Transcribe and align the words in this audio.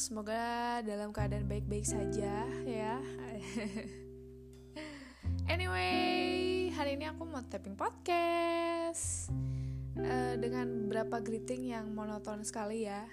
semoga 0.00 0.80
dalam 0.80 1.12
keadaan 1.12 1.44
baik-baik 1.44 1.84
saja 1.84 2.48
ya. 2.64 2.96
anyway, 5.52 6.72
hari 6.72 6.96
ini 6.96 7.04
aku 7.04 7.28
mau 7.28 7.44
tapping 7.44 7.76
podcast 7.76 9.28
uh, 10.00 10.40
dengan 10.40 10.88
beberapa 10.88 11.20
greeting 11.20 11.76
yang 11.76 11.92
monoton 11.92 12.40
sekali 12.48 12.88
ya. 12.88 13.04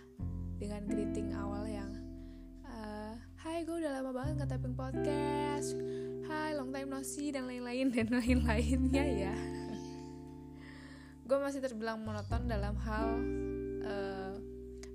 Dengan 0.55 0.87
greeting 0.87 1.35
awal 1.35 1.67
yang 1.67 1.91
uh, 2.63 3.19
Hai, 3.43 3.67
gue 3.67 3.83
udah 3.83 3.99
lama 3.99 4.15
banget 4.15 4.39
nggak 4.39 4.51
tapping 4.55 4.79
podcast. 4.79 5.75
Hai, 6.31 6.55
long 6.55 6.71
time 6.71 6.87
no 6.87 7.03
see 7.03 7.35
dan 7.35 7.51
lain-lain 7.51 7.91
dan 7.91 8.15
lain-lainnya 8.15 9.05
ya. 9.27 9.35
gue 11.27 11.35
masih 11.43 11.59
terbilang 11.59 11.99
monoton 11.99 12.47
dalam 12.47 12.79
hal 12.79 13.19
uh, 13.83 14.39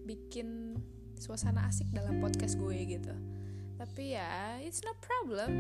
bikin 0.09 0.62
suasana 1.23 1.71
asik 1.71 1.87
dalam 1.95 2.19
podcast 2.19 2.59
gue 2.59 2.75
gitu. 2.83 3.15
Tapi 3.79 4.19
ya 4.19 4.59
it's 4.59 4.83
no 4.83 4.91
problem. 4.99 5.51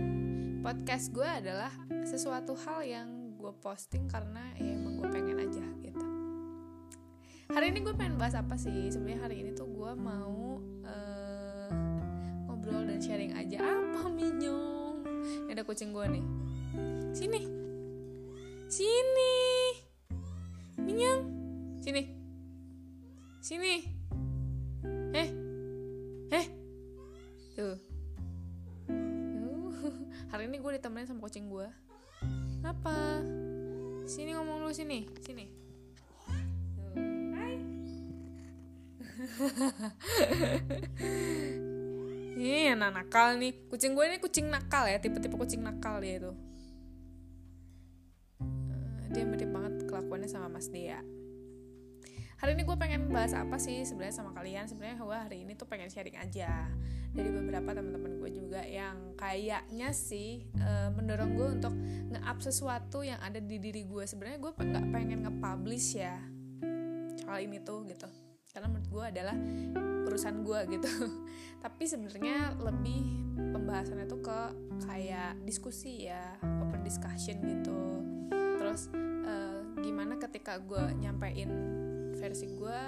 Podcast 0.58 1.14
gue 1.14 1.22
adalah 1.22 1.70
sesuatu 2.02 2.58
hal 2.66 2.82
yang 2.82 3.38
gue 3.38 3.54
posting 3.62 4.10
karena 4.10 4.42
ya 4.58 4.74
emang 4.74 4.98
gue 4.98 5.06
pengen 5.06 5.38
aja 5.38 5.62
gitu. 5.86 6.06
Hari 7.54 7.70
ini 7.70 7.78
gue 7.86 7.94
pengen 7.94 8.18
bahas 8.18 8.34
apa 8.34 8.58
sih? 8.58 8.90
Sebenarnya 8.90 9.22
hari 9.22 9.46
ini 9.46 9.54
tuh 9.54 9.70
gue 9.70 9.92
mau 9.94 10.58
uh, 10.82 11.70
ngobrol 12.50 12.82
dan 12.82 12.98
sharing 12.98 13.38
aja. 13.38 13.62
Apa 13.62 14.10
minyong? 14.10 15.06
Ini 15.46 15.50
ada 15.54 15.62
kucing 15.62 15.94
gue 15.94 16.06
nih. 16.10 16.24
Sini. 17.14 17.42
Sini. 18.66 19.34
Minyong. 20.82 21.22
Sini. 21.78 22.02
Sini. 23.38 23.74
Eh 25.14 25.41
sama 31.12 31.28
kucing 31.28 31.52
gue 31.52 31.68
apa? 32.64 33.20
Sini 34.08 34.32
ngomong 34.32 34.64
dulu 34.64 34.72
sini 34.72 35.05
sini. 35.20 35.44
Hai. 37.36 37.54
Ini 42.41 42.72
anak 42.72 42.96
nakal 42.96 43.36
nih. 43.36 43.52
Kucing 43.69 43.92
gue 43.92 44.08
ini 44.08 44.16
kucing 44.24 44.48
nakal 44.48 44.88
ya 44.88 44.96
tipe-tipe 44.96 45.36
kucing 45.36 45.60
nakal 45.60 46.00
dia 46.00 46.16
itu. 46.16 46.32
Eh, 49.04 49.08
dia 49.12 49.28
mirip 49.28 49.52
banget 49.52 49.84
kelakuannya 49.84 50.32
sama 50.32 50.48
Mas 50.48 50.72
Dea 50.72 51.04
hari 52.42 52.58
ini 52.58 52.66
gue 52.66 52.74
pengen 52.74 53.06
bahas 53.14 53.38
apa 53.38 53.54
sih 53.54 53.86
sebenarnya 53.86 54.19
sama 54.19 54.34
kalian? 54.34 54.66
Sebenarnya 54.66 54.98
gue 54.98 55.14
hari 55.14 55.38
ini 55.47 55.54
tuh 55.54 55.70
pengen 55.70 55.86
sharing 55.86 56.19
aja 56.19 56.66
dari 57.12 57.28
beberapa 57.28 57.77
teman-teman 57.77 58.16
gue 58.24 58.30
juga 58.32 58.64
yang 58.64 59.12
kayaknya 59.20 59.92
sih 59.92 60.48
e, 60.56 60.70
mendorong 60.96 61.36
gue 61.36 61.48
untuk 61.60 61.74
nge-up 62.16 62.38
sesuatu 62.41 63.04
yang 63.04 63.20
ada 63.20 63.36
di 63.38 63.60
diri 63.60 63.84
gue. 63.84 64.04
Sebenarnya 64.08 64.41
gue 64.41 64.52
nggak 64.56 64.86
pengen 64.88 65.20
nge-publish 65.28 66.00
ya 66.00 66.16
soal 67.20 67.44
ini 67.44 67.60
tuh 67.60 67.84
gitu. 67.84 68.08
Karena 68.52 68.69
menurut 68.72 68.88
gue 68.88 69.04
adalah 69.12 69.36
urusan 70.08 70.41
gue 70.41 70.60
gitu. 70.80 70.92
Tapi 71.60 71.84
sebenarnya 71.84 72.56
lebih 72.56 73.04
pembahasannya 73.36 74.08
tuh 74.08 74.20
ke 74.24 74.41
kayak 74.88 75.36
diskusi 75.44 76.08
ya 76.08 76.41
open 76.41 76.80
discussion 76.80 77.36
gitu. 77.44 77.80
Terus 78.56 78.88
e, 79.28 79.34
gimana 79.84 80.16
ketika 80.16 80.56
gue 80.56 80.97
nyampein 80.97 81.52
versi 82.16 82.48
gue 82.56 82.80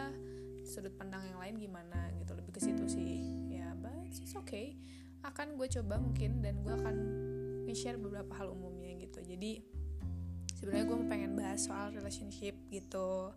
sudut 0.64 0.96
pandang 0.96 1.28
yang 1.28 1.36
lain 1.36 1.60
gimana 1.60 2.08
gitu 2.16 2.32
lebih 2.32 2.56
ke 2.56 2.60
situ 2.64 2.88
sih 2.88 3.43
it's 4.20 4.36
okay. 4.36 4.76
Akan 5.24 5.56
gue 5.56 5.66
coba 5.66 5.96
mungkin 5.98 6.44
dan 6.44 6.60
gue 6.60 6.74
akan 6.74 6.96
nge-share 7.64 7.96
beberapa 7.96 8.30
hal 8.36 8.52
umumnya 8.52 8.94
gitu. 9.00 9.24
Jadi 9.24 9.64
sebenarnya 10.58 10.84
gue 10.86 10.98
pengen 11.08 11.32
bahas 11.34 11.64
soal 11.64 11.90
relationship 11.96 12.54
gitu. 12.68 13.32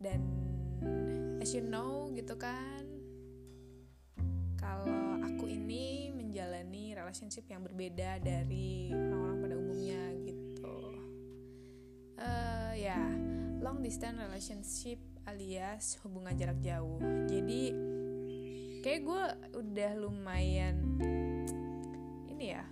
Dan 0.00 0.20
as 1.40 1.52
you 1.56 1.64
know 1.64 2.08
gitu 2.12 2.36
kan 2.36 2.84
kalau 4.60 5.20
aku 5.24 5.48
ini 5.48 6.12
menjalani 6.12 6.92
relationship 6.92 7.48
yang 7.48 7.64
berbeda 7.64 8.20
dari 8.20 8.92
orang-orang 8.92 9.38
pada 9.40 9.54
umumnya 9.56 10.02
gitu. 10.24 10.78
Uh, 12.20 12.72
ya 12.76 12.92
yeah, 12.92 13.08
long 13.64 13.80
distance 13.80 14.20
relationship 14.20 15.00
alias 15.24 15.96
hubungan 16.04 16.36
jarak 16.36 16.60
jauh. 16.60 17.00
Jadi 17.28 17.72
kayak 18.80 19.00
gue 19.04 19.24
udah 19.60 19.92
lumayan 20.00 20.76
ini 22.32 22.56
ya 22.56 22.64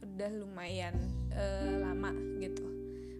udah 0.00 0.30
lumayan 0.32 0.96
uh, 1.36 1.76
lama 1.84 2.12
gitu 2.40 2.64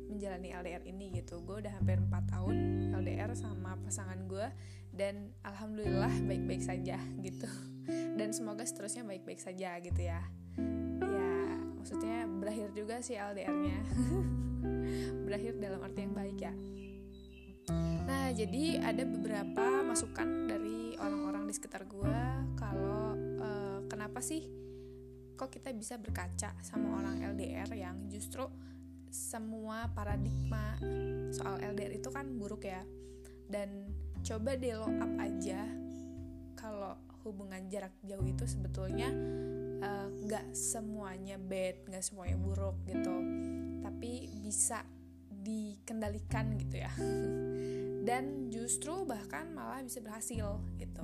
menjalani 0.07 0.49
LDR 0.57 0.83
ini 0.89 1.13
gitu. 1.13 1.45
Gue 1.45 1.61
udah 1.61 1.77
hampir 1.77 2.01
4 2.01 2.33
tahun 2.33 2.57
LDR 2.97 3.37
sama 3.37 3.77
pasangan 3.85 4.17
gue 4.25 4.49
dan 4.97 5.29
alhamdulillah 5.45 6.09
baik-baik 6.25 6.65
saja 6.65 6.97
gitu. 7.21 7.51
Dan 8.17 8.33
semoga 8.33 8.65
seterusnya 8.65 9.05
baik-baik 9.05 9.37
saja 9.37 9.77
gitu 9.85 10.01
ya. 10.01 10.25
Ya 11.05 11.33
maksudnya 11.77 12.25
berakhir 12.25 12.73
juga 12.73 13.05
sih 13.05 13.21
LDR-nya 13.21 13.79
berakhir 15.29 15.61
dalam 15.61 15.85
arti 15.85 16.01
yang 16.03 16.15
baik 16.17 16.39
ya 16.41 16.53
Nah, 18.07 18.31
jadi 18.31 18.79
ada 18.79 19.03
beberapa 19.03 19.83
masukan 19.83 20.47
dari 20.47 20.95
orang-orang 21.03 21.51
di 21.51 21.53
sekitar 21.55 21.87
gue 21.87 22.19
kalau 22.55 23.15
uh, 23.43 23.79
kenapa 23.91 24.23
sih 24.23 24.47
kok 25.37 25.53
kita 25.53 25.75
bisa 25.77 26.01
berkaca 26.01 26.57
sama 26.65 27.03
orang 27.03 27.21
LDR 27.35 27.69
yang 27.77 28.09
justru 28.09 28.47
semua 29.11 29.91
paradigma 29.93 30.77
soal 31.33 31.61
LDR 31.61 31.99
itu 31.99 32.09
kan 32.11 32.27
buruk 32.39 32.67
ya. 32.67 32.83
Dan 33.47 33.91
coba 34.23 34.59
deh 34.59 34.75
lo 34.75 34.91
up 34.91 35.13
aja 35.23 35.63
kalau 36.59 36.99
hubungan 37.23 37.67
jarak 37.71 37.95
jauh 38.07 38.27
itu 38.27 38.47
sebetulnya 38.47 39.11
eh, 39.83 40.09
nggak 40.27 40.47
uh, 40.51 40.55
semuanya 40.55 41.39
bad, 41.39 41.87
nggak 41.87 42.05
semuanya 42.05 42.37
buruk 42.39 42.77
gitu. 42.87 43.15
Tapi 43.83 44.31
bisa 44.43 44.83
dikendalikan 45.47 46.59
gitu 46.59 46.83
ya. 46.83 46.91
Dan 48.09 48.51
justru 48.51 49.07
bahkan 49.07 49.55
malah 49.55 49.83
bisa 49.87 50.03
berhasil 50.03 50.59
gitu. 50.79 51.03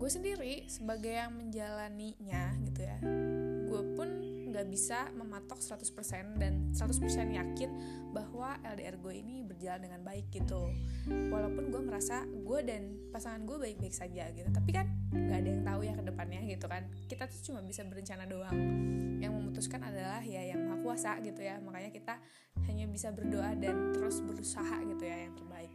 Gue 0.00 0.08
sendiri 0.12 0.64
sebagai 0.68 1.12
yang 1.12 1.32
menjalaninya 1.36 2.56
gitu 2.64 2.80
ya 2.84 2.96
gue 3.70 3.82
pun 3.94 4.08
nggak 4.50 4.66
bisa 4.66 5.06
mematok 5.14 5.62
100% 5.62 6.42
dan 6.42 6.74
100% 6.74 7.38
yakin 7.38 7.70
bahwa 8.10 8.58
LDR 8.66 8.98
gue 8.98 9.14
ini 9.14 9.46
berjalan 9.46 9.86
dengan 9.86 10.02
baik 10.02 10.26
gitu. 10.34 10.74
Walaupun 11.06 11.70
gue 11.70 11.82
merasa 11.86 12.26
gue 12.26 12.60
dan 12.66 12.98
pasangan 13.14 13.46
gue 13.46 13.56
baik-baik 13.62 13.94
saja 13.94 14.26
gitu. 14.34 14.50
Tapi 14.50 14.70
kan 14.74 14.90
nggak 15.10 15.38
ada 15.42 15.48
yang 15.50 15.64
tahu 15.66 15.80
ya 15.82 15.92
ke 15.98 16.04
depannya 16.06 16.40
gitu 16.46 16.66
kan. 16.70 16.82
Kita 17.10 17.26
tuh 17.26 17.40
cuma 17.50 17.60
bisa 17.66 17.82
berencana 17.86 18.24
doang. 18.26 18.58
Yang 19.18 19.32
memutuskan 19.36 19.80
adalah 19.82 20.22
ya 20.22 20.42
yang 20.42 20.64
maha 20.64 20.78
kuasa 20.80 21.18
gitu 21.20 21.42
ya. 21.42 21.58
Makanya 21.58 21.90
kita 21.90 22.14
hanya 22.70 22.86
bisa 22.86 23.10
berdoa 23.10 23.52
dan 23.58 23.92
terus 23.94 24.22
berusaha 24.22 24.76
gitu 24.86 25.02
ya 25.02 25.26
yang 25.28 25.34
terbaik. 25.34 25.72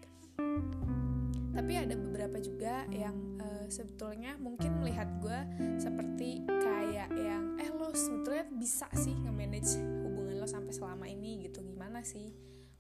Tapi 1.56 1.72
ada 1.80 1.96
beberapa 1.96 2.36
juga 2.44 2.84
yang 2.92 3.40
uh, 3.40 3.68
sebetulnya 3.72 4.36
mungkin 4.36 4.84
melihat 4.84 5.08
gue 5.24 5.40
seperti 5.80 6.44
kayak 6.44 7.08
yang 7.16 7.56
eh 7.56 7.72
lo 7.72 7.96
sebetulnya 7.96 8.44
bisa 8.52 8.92
sih 8.92 9.16
nge-manage 9.16 9.80
hubungan 10.04 10.36
lo 10.44 10.48
sampai 10.48 10.76
selama 10.76 11.08
ini 11.08 11.48
gitu. 11.48 11.64
Gimana 11.64 12.04
sih 12.04 12.36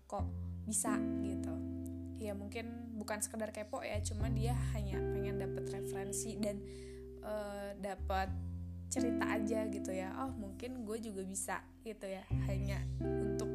kok 0.07 0.27
bisa? 0.67 0.99
gitu. 1.23 1.53
Ya 2.19 2.35
mungkin 2.35 2.84
bukan 2.95 3.19
sekedar 3.19 3.51
kepo 3.51 3.83
ya 3.83 3.99
cuma 3.99 4.31
dia 4.31 4.55
hanya 4.71 4.97
pengen 5.11 5.35
dapet 5.35 5.67
referensi 5.67 6.39
dan 6.39 6.63
uh, 7.19 7.27
eh, 7.27 7.69
dapat 7.83 8.31
cerita 8.87 9.27
aja 9.27 9.67
gitu 9.67 9.91
ya. 9.91 10.15
Oh 10.23 10.31
mungkin 10.31 10.87
gue 10.87 10.97
juga 11.03 11.27
bisa 11.27 11.59
gitu 11.83 12.07
ya 12.07 12.23
hanya 12.47 12.79
untuk 13.03 13.51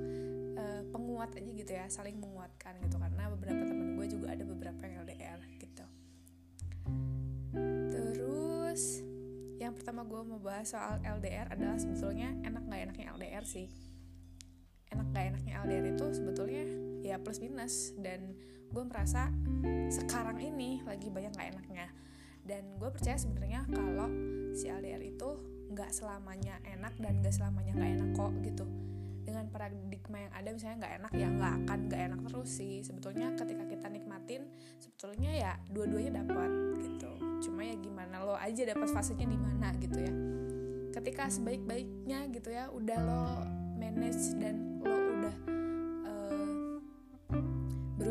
uh, 0.61 0.85
penguat 0.93 1.33
aja 1.33 1.51
gitu 1.51 1.73
ya 1.73 1.89
saling 1.89 2.21
menguatkan 2.21 2.77
gitu. 2.85 3.01
Karena 3.01 3.33
beberapa 3.33 3.63
teman 3.65 3.97
gue 3.97 4.07
juga 4.13 4.37
ada 4.37 4.45
beberapa 4.45 4.81
yang 4.85 5.09
LDR 5.09 5.41
gitu. 5.57 5.85
Terus 7.89 9.01
yang 9.57 9.73
pertama 9.73 10.05
gue 10.05 10.21
mau 10.29 10.41
bahas 10.41 10.73
soal 10.73 11.01
LDR 11.01 11.49
adalah 11.53 11.81
sebetulnya 11.81 12.37
enak 12.45 12.65
gak 12.69 12.81
enaknya 12.93 13.07
LDR 13.17 13.45
sih. 13.49 13.69
Enak 14.93 15.07
gak 15.17 15.25
enaknya 15.37 15.53
LDR 15.65 15.87
itu 15.97 16.07
sebetulnya 16.13 16.65
ya 17.01 17.17
plus 17.17 17.41
minus 17.41 17.97
dan 17.97 18.37
gue 18.71 18.85
merasa 18.87 19.29
sekarang 19.91 20.39
ini 20.39 20.81
lagi 20.87 21.11
banyak 21.11 21.35
gak 21.35 21.51
enaknya. 21.55 21.87
Dan 22.41 22.81
gue 22.81 22.91
percaya 22.91 23.21
sebenarnya 23.21 23.69
kalau 23.69 24.09
si 24.57 24.67
LDR 24.67 25.03
itu 25.05 25.29
nggak 25.71 25.95
selamanya 25.95 26.59
enak 26.67 26.99
dan 26.99 27.23
nggak 27.23 27.31
selamanya 27.31 27.73
nggak 27.79 27.91
enak 28.01 28.11
kok 28.17 28.33
gitu. 28.43 28.65
Dengan 29.23 29.47
paradigma 29.53 30.19
yang 30.19 30.33
ada 30.35 30.49
misalnya 30.51 30.77
nggak 30.83 30.95
enak 30.99 31.13
ya 31.15 31.29
nggak 31.31 31.55
akan 31.63 31.79
nggak 31.87 32.03
enak 32.11 32.21
terus 32.27 32.51
sih. 32.51 32.83
Sebetulnya 32.83 33.27
ketika 33.39 33.65
kita 33.71 33.87
nikmatin 33.87 34.43
sebetulnya 34.83 35.31
ya 35.31 35.53
dua-duanya 35.71 36.25
dapat 36.25 36.51
gitu. 36.83 37.11
Cuma 37.47 37.63
ya 37.63 37.77
gimana 37.79 38.27
lo 38.27 38.35
aja 38.35 38.63
dapat 38.67 38.89
fasenya 38.91 39.27
di 39.31 39.39
mana 39.39 39.71
gitu 39.79 39.99
ya. 40.01 40.15
Ketika 40.91 41.31
sebaik-baiknya 41.31 42.27
gitu 42.35 42.51
ya 42.51 42.67
udah 42.75 42.99
lo 42.99 43.25
manage 43.79 44.35
dan 44.43 44.70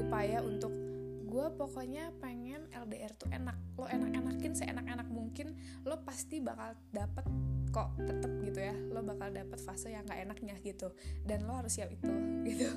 berupaya 0.09 0.41
untuk 0.41 0.73
gue 1.29 1.47
pokoknya 1.53 2.09
pengen 2.17 2.65
LDR 2.73 3.13
tuh 3.13 3.29
enak. 3.29 3.53
Lo 3.77 3.85
enak-enakin 3.85 4.57
seenak-enak 4.57 5.05
mungkin 5.05 5.53
lo 5.85 6.01
pasti 6.01 6.41
bakal 6.41 6.73
dapet 6.89 7.29
kok 7.69 7.93
tetep 8.01 8.33
gitu 8.41 8.57
ya. 8.57 8.73
Lo 8.89 9.05
bakal 9.05 9.29
dapet 9.29 9.61
fase 9.61 9.93
yang 9.93 10.09
gak 10.09 10.25
enaknya 10.25 10.57
gitu. 10.65 10.89
Dan 11.21 11.45
lo 11.45 11.61
harus 11.61 11.77
siap 11.77 11.93
itu 11.93 12.09
gitu. 12.49 12.73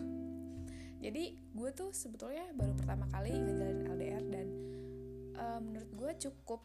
Jadi 1.00 1.40
gue 1.56 1.70
tuh 1.72 1.96
sebetulnya 1.96 2.52
baru 2.52 2.76
pertama 2.76 3.08
kali 3.08 3.32
ngejalanin 3.32 3.88
LDR 3.96 4.24
dan 4.28 4.46
uh, 5.40 5.60
menurut 5.64 5.88
gue 5.88 6.12
cukup 6.28 6.60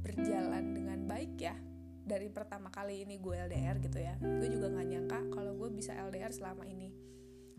berjalan 0.00 0.72
dengan 0.72 1.04
baik 1.04 1.36
ya 1.36 1.52
dari 2.08 2.32
pertama 2.32 2.72
kali 2.72 3.04
ini 3.04 3.20
gue 3.20 3.36
LDR 3.36 3.84
gitu 3.84 4.00
ya. 4.00 4.16
Gue 4.16 4.48
juga 4.48 4.72
nggak 4.72 4.88
nyangka 4.88 5.20
kalau 5.28 5.52
gue 5.60 5.68
bisa 5.76 5.92
LDR 5.92 6.32
selama 6.32 6.64
ini 6.64 6.88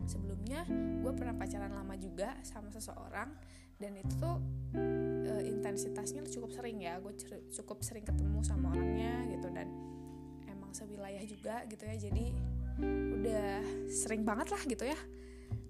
sebelumnya 0.06 0.62
gue 1.02 1.12
pernah 1.16 1.34
pacaran 1.34 1.72
lama 1.72 1.94
juga 1.98 2.36
sama 2.46 2.70
seseorang 2.70 3.34
dan 3.78 3.94
itu 3.94 4.14
tuh 4.18 4.38
e, 5.26 5.32
intensitasnya 5.50 6.26
cukup 6.26 6.50
sering 6.54 6.82
ya. 6.82 6.98
Gue 6.98 7.14
cukup 7.50 7.82
sering 7.82 8.06
ketemu 8.06 8.42
sama 8.42 8.74
orangnya 8.74 9.26
gitu 9.30 9.48
dan 9.54 9.70
emang 10.50 10.70
sewilayah 10.74 11.22
juga 11.26 11.62
gitu 11.70 11.82
ya. 11.86 11.96
Jadi 11.98 12.24
udah 13.18 13.62
sering 13.90 14.22
banget 14.22 14.54
lah 14.54 14.62
gitu 14.66 14.84
ya 14.86 14.98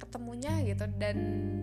ketemunya 0.00 0.60
gitu. 0.64 0.84
Dan 0.96 1.16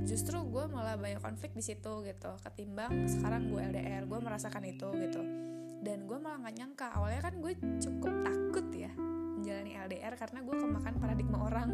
justru 0.06 0.38
gue 0.46 0.66
malah 0.70 0.98
banyak 0.98 1.22
konflik 1.22 1.54
di 1.58 1.66
situ 1.66 2.06
gitu 2.06 2.32
ketimbang 2.46 3.10
sekarang 3.10 3.50
gue 3.50 3.62
LDR 3.62 4.06
gue 4.06 4.20
merasakan 4.22 4.64
itu 4.70 4.90
gitu. 5.02 5.22
Dan 5.86 6.06
gue 6.10 6.18
malah 6.18 6.42
nggak 6.46 6.56
nyangka 6.62 6.88
awalnya 6.98 7.22
kan 7.26 7.34
gue 7.42 7.54
cukup 7.82 8.14
takut 8.26 8.70
ya 8.74 8.94
menjalani 9.46 9.78
LDR 9.78 10.18
karena 10.18 10.42
gue 10.42 10.58
kemakan 10.58 10.94
paradigma 10.98 11.38
orang. 11.46 11.70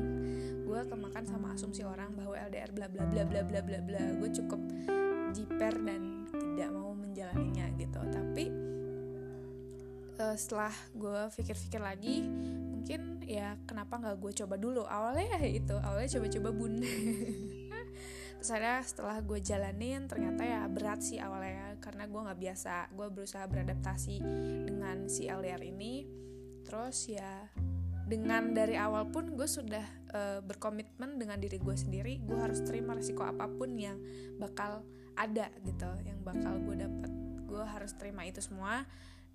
Gue 0.67 0.83
kemakan 0.91 1.23
sama 1.23 1.55
asumsi 1.55 1.87
orang 1.87 2.11
bahwa 2.19 2.35
LDR 2.35 2.75
bla 2.75 2.91
bla 2.91 3.07
bla 3.07 3.23
bla 3.23 3.47
bla 3.47 3.63
bla 3.63 3.79
bla. 3.79 4.03
Gue 4.19 4.27
cukup 4.27 4.59
jiper 5.31 5.79
dan 5.79 6.27
tidak 6.35 6.67
mau 6.75 6.91
menjalaninya 6.91 7.71
gitu. 7.79 8.03
Tapi 8.11 8.51
uh, 10.19 10.35
setelah 10.35 10.75
gue 10.91 11.21
pikir-pikir 11.31 11.79
lagi 11.79 12.27
mungkin 12.75 13.23
ya 13.23 13.55
kenapa 13.63 14.03
nggak 14.03 14.19
gue 14.19 14.31
coba 14.43 14.59
dulu? 14.59 14.83
Awalnya 14.83 15.39
ya 15.39 15.47
itu 15.47 15.75
awalnya 15.79 16.11
coba-coba 16.19 16.49
bun. 16.51 16.73
Terus 18.35 18.51
akhirnya 18.51 18.79
setelah 18.83 19.17
gue 19.23 19.39
jalanin 19.39 20.11
ternyata 20.11 20.43
ya 20.43 20.67
berat 20.67 20.99
sih 20.99 21.23
awalnya 21.23 21.79
karena 21.79 22.03
gue 22.03 22.19
nggak 22.19 22.39
biasa. 22.51 22.91
Gue 22.91 23.07
berusaha 23.07 23.47
beradaptasi 23.47 24.19
dengan 24.67 25.07
si 25.07 25.31
LDR 25.31 25.63
ini 25.63 26.19
terus 26.65 27.09
ya 27.09 27.49
dengan 28.07 28.51
dari 28.51 28.75
awal 28.75 29.07
pun 29.07 29.39
gue 29.39 29.47
sudah 29.47 29.85
uh, 30.11 30.39
berkomitmen 30.43 31.15
dengan 31.15 31.39
diri 31.39 31.57
gue 31.57 31.75
sendiri 31.75 32.19
gue 32.19 32.35
harus 32.35 32.59
terima 32.67 32.91
resiko 32.91 33.23
apa 33.23 33.47
pun 33.47 33.71
yang 33.79 33.95
bakal 34.35 34.83
ada 35.15 35.47
gitu 35.63 35.87
yang 36.03 36.19
bakal 36.23 36.59
gue 36.59 36.75
dapat 36.83 37.11
gue 37.47 37.63
harus 37.63 37.91
terima 37.95 38.27
itu 38.27 38.43
semua 38.43 38.83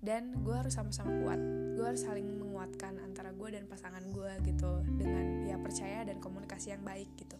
dan 0.01 0.29
gue 0.45 0.53
harus 0.53 0.77
sama-sama 0.77 1.09
kuat. 1.25 1.39
Gue 1.73 1.85
harus 1.85 2.05
saling 2.05 2.25
menguatkan 2.37 3.01
antara 3.01 3.33
gue 3.33 3.49
dan 3.49 3.65
pasangan 3.65 4.01
gue 4.13 4.31
gitu 4.45 4.85
dengan 4.97 5.45
ya 5.45 5.57
percaya 5.57 6.05
dan 6.05 6.21
komunikasi 6.21 6.73
yang 6.73 6.83
baik 6.85 7.09
gitu. 7.17 7.37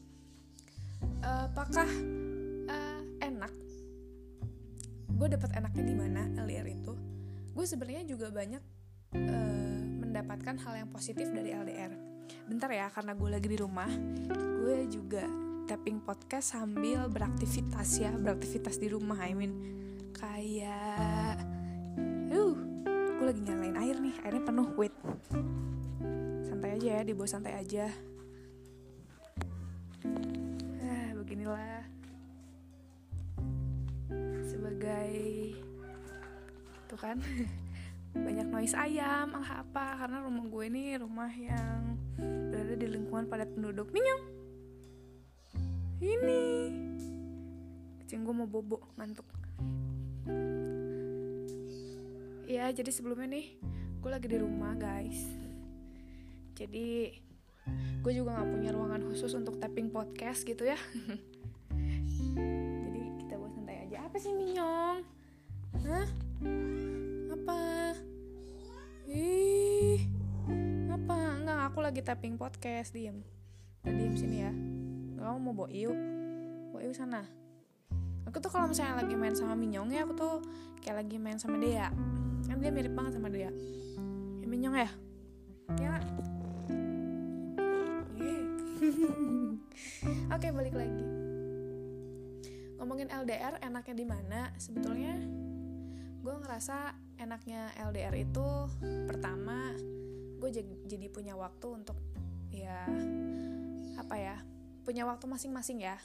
Uh, 1.22 1.46
apakah 1.50 1.90
uh, 2.70 3.02
enak? 3.22 3.54
Gue 5.14 5.28
dapat 5.30 5.54
enaknya 5.58 5.84
di 5.86 5.96
mana 5.98 6.22
LDR 6.34 6.68
itu? 6.70 6.94
Gue 7.54 7.66
sebenarnya 7.66 8.06
juga 8.06 8.34
banyak 8.34 8.62
uh, 9.18 9.57
mendapatkan 10.18 10.58
hal 10.66 10.74
yang 10.82 10.90
positif 10.90 11.30
dari 11.30 11.54
LDR. 11.54 11.94
Bentar 12.50 12.74
ya, 12.74 12.90
karena 12.90 13.14
gue 13.14 13.30
lagi 13.30 13.54
di 13.54 13.58
rumah, 13.62 13.86
gue 14.34 14.90
juga 14.90 15.22
tapping 15.70 16.02
podcast 16.02 16.58
sambil 16.58 17.06
beraktivitas 17.06 18.02
ya, 18.02 18.10
beraktivitas 18.18 18.82
di 18.82 18.90
rumah. 18.90 19.22
I 19.22 19.38
mean, 19.38 19.54
kayak, 20.18 21.38
uh, 22.34 22.58
gue 22.90 23.26
lagi 23.30 23.46
nyalain 23.46 23.78
air 23.78 24.02
nih, 24.02 24.18
airnya 24.26 24.42
penuh. 24.42 24.74
Wait, 24.74 24.98
santai 26.50 26.82
aja 26.82 26.88
ya, 26.98 27.02
dibawa 27.06 27.30
santai 27.30 27.54
aja. 27.54 27.86
Ah, 30.82 31.14
beginilah 31.14 31.86
sebagai 34.50 35.14
tuh 36.90 36.98
kan 36.98 37.22
banyak 38.26 38.48
noise 38.50 38.74
ayam 38.74 39.36
ah 39.38 39.62
apa 39.62 40.06
karena 40.06 40.24
rumah 40.24 40.46
gue 40.50 40.64
ini 40.70 40.98
rumah 40.98 41.30
yang 41.30 41.98
berada 42.50 42.74
di 42.74 42.88
lingkungan 42.90 43.30
padat 43.30 43.50
penduduk. 43.54 43.94
Minyong! 43.94 44.24
Ini! 46.02 46.44
Kucing 48.02 48.22
gue 48.26 48.34
mau 48.34 48.50
bobo 48.50 48.82
ngantuk. 48.98 49.28
Ya 52.48 52.72
jadi 52.72 52.90
sebelumnya 52.90 53.28
nih 53.38 53.60
gue 54.00 54.10
lagi 54.10 54.28
di 54.32 54.38
rumah 54.40 54.74
guys. 54.80 55.20
Jadi 56.56 57.12
gue 58.02 58.14
juga 58.16 58.40
nggak 58.40 58.50
punya 58.56 58.70
ruangan 58.72 59.04
khusus 59.12 59.36
untuk 59.36 59.60
tapping 59.60 59.92
podcast 59.92 60.48
gitu 60.48 60.64
ya. 60.64 60.80
Jadi 62.88 63.02
kita 63.20 63.36
buat 63.36 63.52
santai 63.52 63.86
aja. 63.86 64.08
Apa 64.08 64.18
sih 64.18 64.32
minyong? 64.32 65.04
Hah? 65.84 66.08
Apa 67.36 67.87
ih 69.08 70.04
apa 70.92 71.16
enggak 71.40 71.72
aku 71.72 71.80
lagi 71.80 72.04
tapping 72.04 72.36
podcast 72.36 72.92
diem. 72.92 73.24
Udah 73.88 73.96
diem 73.96 74.16
sini 74.20 74.44
ya. 74.44 74.52
Kamu 75.16 75.40
mau 75.40 75.56
bawa 75.56 75.72
iu. 75.72 75.96
Bawa 76.76 76.84
iu 76.84 76.92
sana. 76.92 77.24
Aku 78.28 78.44
tuh 78.44 78.52
kalau 78.52 78.68
misalnya 78.68 79.00
lagi 79.00 79.16
main 79.16 79.32
sama 79.32 79.56
Minyong 79.56 79.96
ya 79.96 80.04
aku 80.04 80.14
tuh 80.20 80.44
kayak 80.84 81.08
lagi 81.08 81.16
main 81.16 81.40
sama 81.40 81.56
dia. 81.56 81.88
Kan 82.52 82.60
dia 82.60 82.68
mirip 82.68 82.92
banget 82.92 83.16
sama 83.16 83.32
dia. 83.32 83.48
Ya 84.44 84.48
Minyong 84.48 84.76
ya? 84.76 84.92
Ya. 85.80 85.96
Oke 90.36 90.52
balik 90.52 90.76
lagi. 90.76 91.08
Ngomongin 92.76 93.08
LDR 93.08 93.56
enaknya 93.64 93.96
di 93.96 94.06
mana? 94.06 94.52
Sebetulnya 94.60 95.16
gue 96.20 96.34
ngerasa 96.44 97.07
enaknya 97.18 97.74
LDR 97.78 98.14
itu 98.16 98.48
pertama 99.10 99.74
gue 100.38 100.50
jadi 100.86 101.08
punya 101.10 101.34
waktu 101.34 101.68
untuk 101.82 101.98
ya 102.54 102.86
apa 103.98 104.16
ya 104.16 104.38
punya 104.88 105.04
waktu 105.04 105.28
masing-masing 105.28 105.84
ya. 105.84 106.00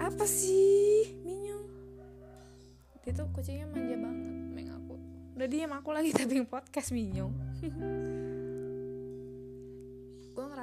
Apa 0.00 0.24
sih 0.24 1.20
Minyong 1.20 1.68
itu 3.04 3.22
kucingnya 3.32 3.68
manja 3.68 3.96
banget 3.96 4.32
meng 4.56 4.68
aku. 4.72 4.94
Udah 5.36 5.48
diam 5.48 5.72
aku 5.76 5.92
lagi 5.92 6.12
tapping 6.16 6.48
podcast 6.48 6.96
Minyong 6.96 7.32
gue 8.18 8.27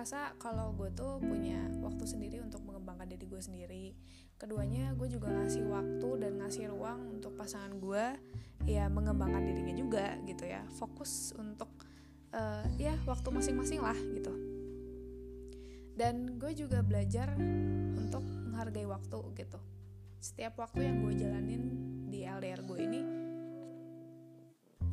ngerasa 0.06 0.38
kalau 0.38 0.70
gue 0.78 0.94
tuh 0.94 1.18
punya 1.18 1.66
waktu 1.82 2.06
sendiri 2.06 2.38
untuk 2.38 2.62
mengembangkan 2.62 3.10
diri 3.10 3.26
gue 3.26 3.42
sendiri. 3.42 3.98
Keduanya 4.38 4.94
gue 4.94 5.10
juga 5.10 5.34
ngasih 5.34 5.66
waktu 5.66 6.10
dan 6.22 6.38
ngasih 6.46 6.70
ruang 6.70 7.10
untuk 7.10 7.34
pasangan 7.34 7.74
gue 7.82 8.14
ya 8.70 8.86
mengembangkan 8.86 9.42
dirinya 9.42 9.74
juga 9.74 10.14
gitu 10.30 10.46
ya. 10.46 10.62
Fokus 10.78 11.34
untuk 11.42 11.74
uh, 12.38 12.70
ya 12.78 12.94
waktu 13.10 13.34
masing-masing 13.34 13.82
lah 13.82 13.98
gitu. 13.98 14.30
Dan 15.98 16.38
gue 16.38 16.54
juga 16.54 16.86
belajar 16.86 17.34
untuk 17.98 18.22
menghargai 18.22 18.86
waktu 18.86 19.18
gitu. 19.42 19.58
Setiap 20.22 20.62
waktu 20.62 20.86
yang 20.86 21.02
gue 21.02 21.18
jalanin 21.18 21.64
di 22.14 22.30
LDR 22.30 22.62
gue 22.62 22.78
ini 22.78 23.25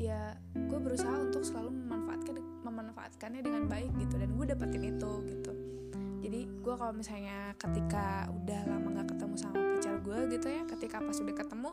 ya 0.03 0.35
gue 0.51 0.79
berusaha 0.83 1.15
untuk 1.15 1.47
selalu 1.47 1.71
memanfaatkan 1.71 2.35
memanfaatkannya 2.67 3.43
dengan 3.47 3.71
baik 3.71 3.95
gitu. 4.03 4.19
Dan 4.19 4.35
gue 4.35 4.47
dapetin 4.51 4.83
itu 4.83 5.13
gitu. 5.31 5.53
Jadi 6.23 6.41
gue 6.49 6.75
kalau 6.75 6.95
misalnya 6.95 7.55
ketika 7.59 8.31
udah 8.31 8.61
lama 8.67 9.03
gak 9.03 9.15
ketemu 9.15 9.35
sama 9.39 9.59
pacar 9.59 9.99
gue 9.99 10.19
gitu 10.39 10.47
ya 10.47 10.63
ketika 10.71 11.03
pas 11.03 11.19
udah 11.19 11.35
ketemu 11.35 11.71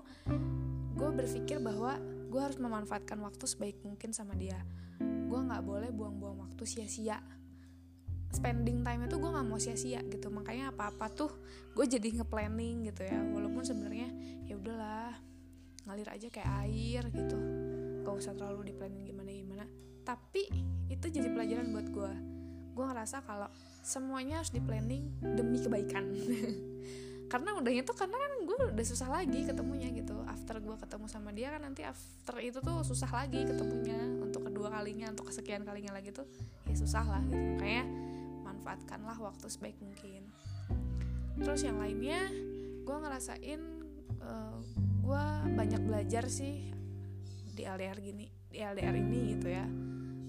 gue 0.98 1.10
berpikir 1.14 1.58
bahwa 1.62 2.02
gue 2.30 2.42
harus 2.42 2.58
memanfaatkan 2.58 3.18
waktu 3.22 3.46
sebaik 3.46 3.78
mungkin 3.82 4.14
sama 4.14 4.38
dia. 4.38 4.58
Gue 5.00 5.40
nggak 5.40 5.62
boleh 5.62 5.90
buang-buang 5.94 6.50
waktu 6.50 6.66
sia-sia. 6.66 7.22
Spending 8.30 8.86
time 8.86 9.10
itu 9.10 9.16
gue 9.18 9.30
nggak 9.30 9.48
mau 9.48 9.58
sia-sia 9.62 10.02
gitu. 10.06 10.30
Makanya 10.30 10.74
apa-apa 10.74 11.10
tuh 11.14 11.32
gue 11.74 11.86
jadi 11.86 12.22
nge-planning 12.22 12.90
gitu 12.90 13.06
ya. 13.06 13.18
Walaupun 13.32 13.62
sebenarnya 13.62 14.10
ya 14.46 14.58
udahlah 14.58 15.14
ngalir 15.88 16.10
aja 16.10 16.28
kayak 16.30 16.50
air 16.66 17.04
gitu 17.10 17.69
gak 18.10 18.18
usah 18.18 18.34
terlalu 18.34 18.70
di 18.70 18.74
planning 18.74 19.06
gimana 19.06 19.30
gimana. 19.30 19.66
Tapi 20.02 20.50
itu 20.90 21.06
jadi 21.06 21.30
pelajaran 21.30 21.70
buat 21.70 21.88
gue 21.94 22.14
gue 22.80 22.86
ngerasa 22.88 23.28
kalau 23.28 23.52
semuanya 23.84 24.40
harus 24.40 24.56
di 24.56 24.64
planning 24.64 25.12
demi 25.36 25.60
kebaikan. 25.60 26.10
Karena 27.32 27.54
udahnya 27.54 27.86
tuh 27.86 27.94
karena 27.94 28.18
kan 28.18 28.32
gue 28.42 28.58
udah 28.74 28.88
susah 28.90 29.06
lagi 29.06 29.46
ketemunya 29.46 29.94
gitu. 29.94 30.18
After 30.26 30.58
gue 30.58 30.74
ketemu 30.82 31.06
sama 31.06 31.30
dia 31.30 31.54
kan 31.54 31.62
nanti 31.62 31.86
after 31.86 32.42
itu 32.42 32.58
tuh 32.58 32.82
susah 32.82 33.06
lagi 33.06 33.46
ketemunya. 33.46 34.02
Untuk 34.18 34.50
kedua 34.50 34.74
kalinya 34.74 35.14
untuk 35.14 35.30
kesekian 35.30 35.62
kalinya 35.62 35.94
lagi 35.94 36.10
tuh 36.10 36.26
ya 36.66 36.74
susah 36.74 37.06
lah 37.06 37.22
gitu. 37.30 37.38
Makanya 37.38 37.86
manfaatkanlah 38.50 39.18
waktu 39.22 39.46
sebaik 39.46 39.78
mungkin. 39.78 40.26
Terus 41.38 41.62
yang 41.62 41.78
lainnya 41.78 42.34
gue 42.82 42.98
ngerasain 42.98 43.62
uh, 44.26 44.26
eh, 44.26 44.58
gue 45.06 45.26
banyak 45.54 45.82
belajar 45.86 46.26
sih 46.34 46.74
di 47.60 47.68
LDR 47.68 48.00
gini 48.00 48.24
di 48.48 48.64
LDR 48.64 48.96
ini 48.96 49.36
gitu 49.36 49.52
ya. 49.52 49.68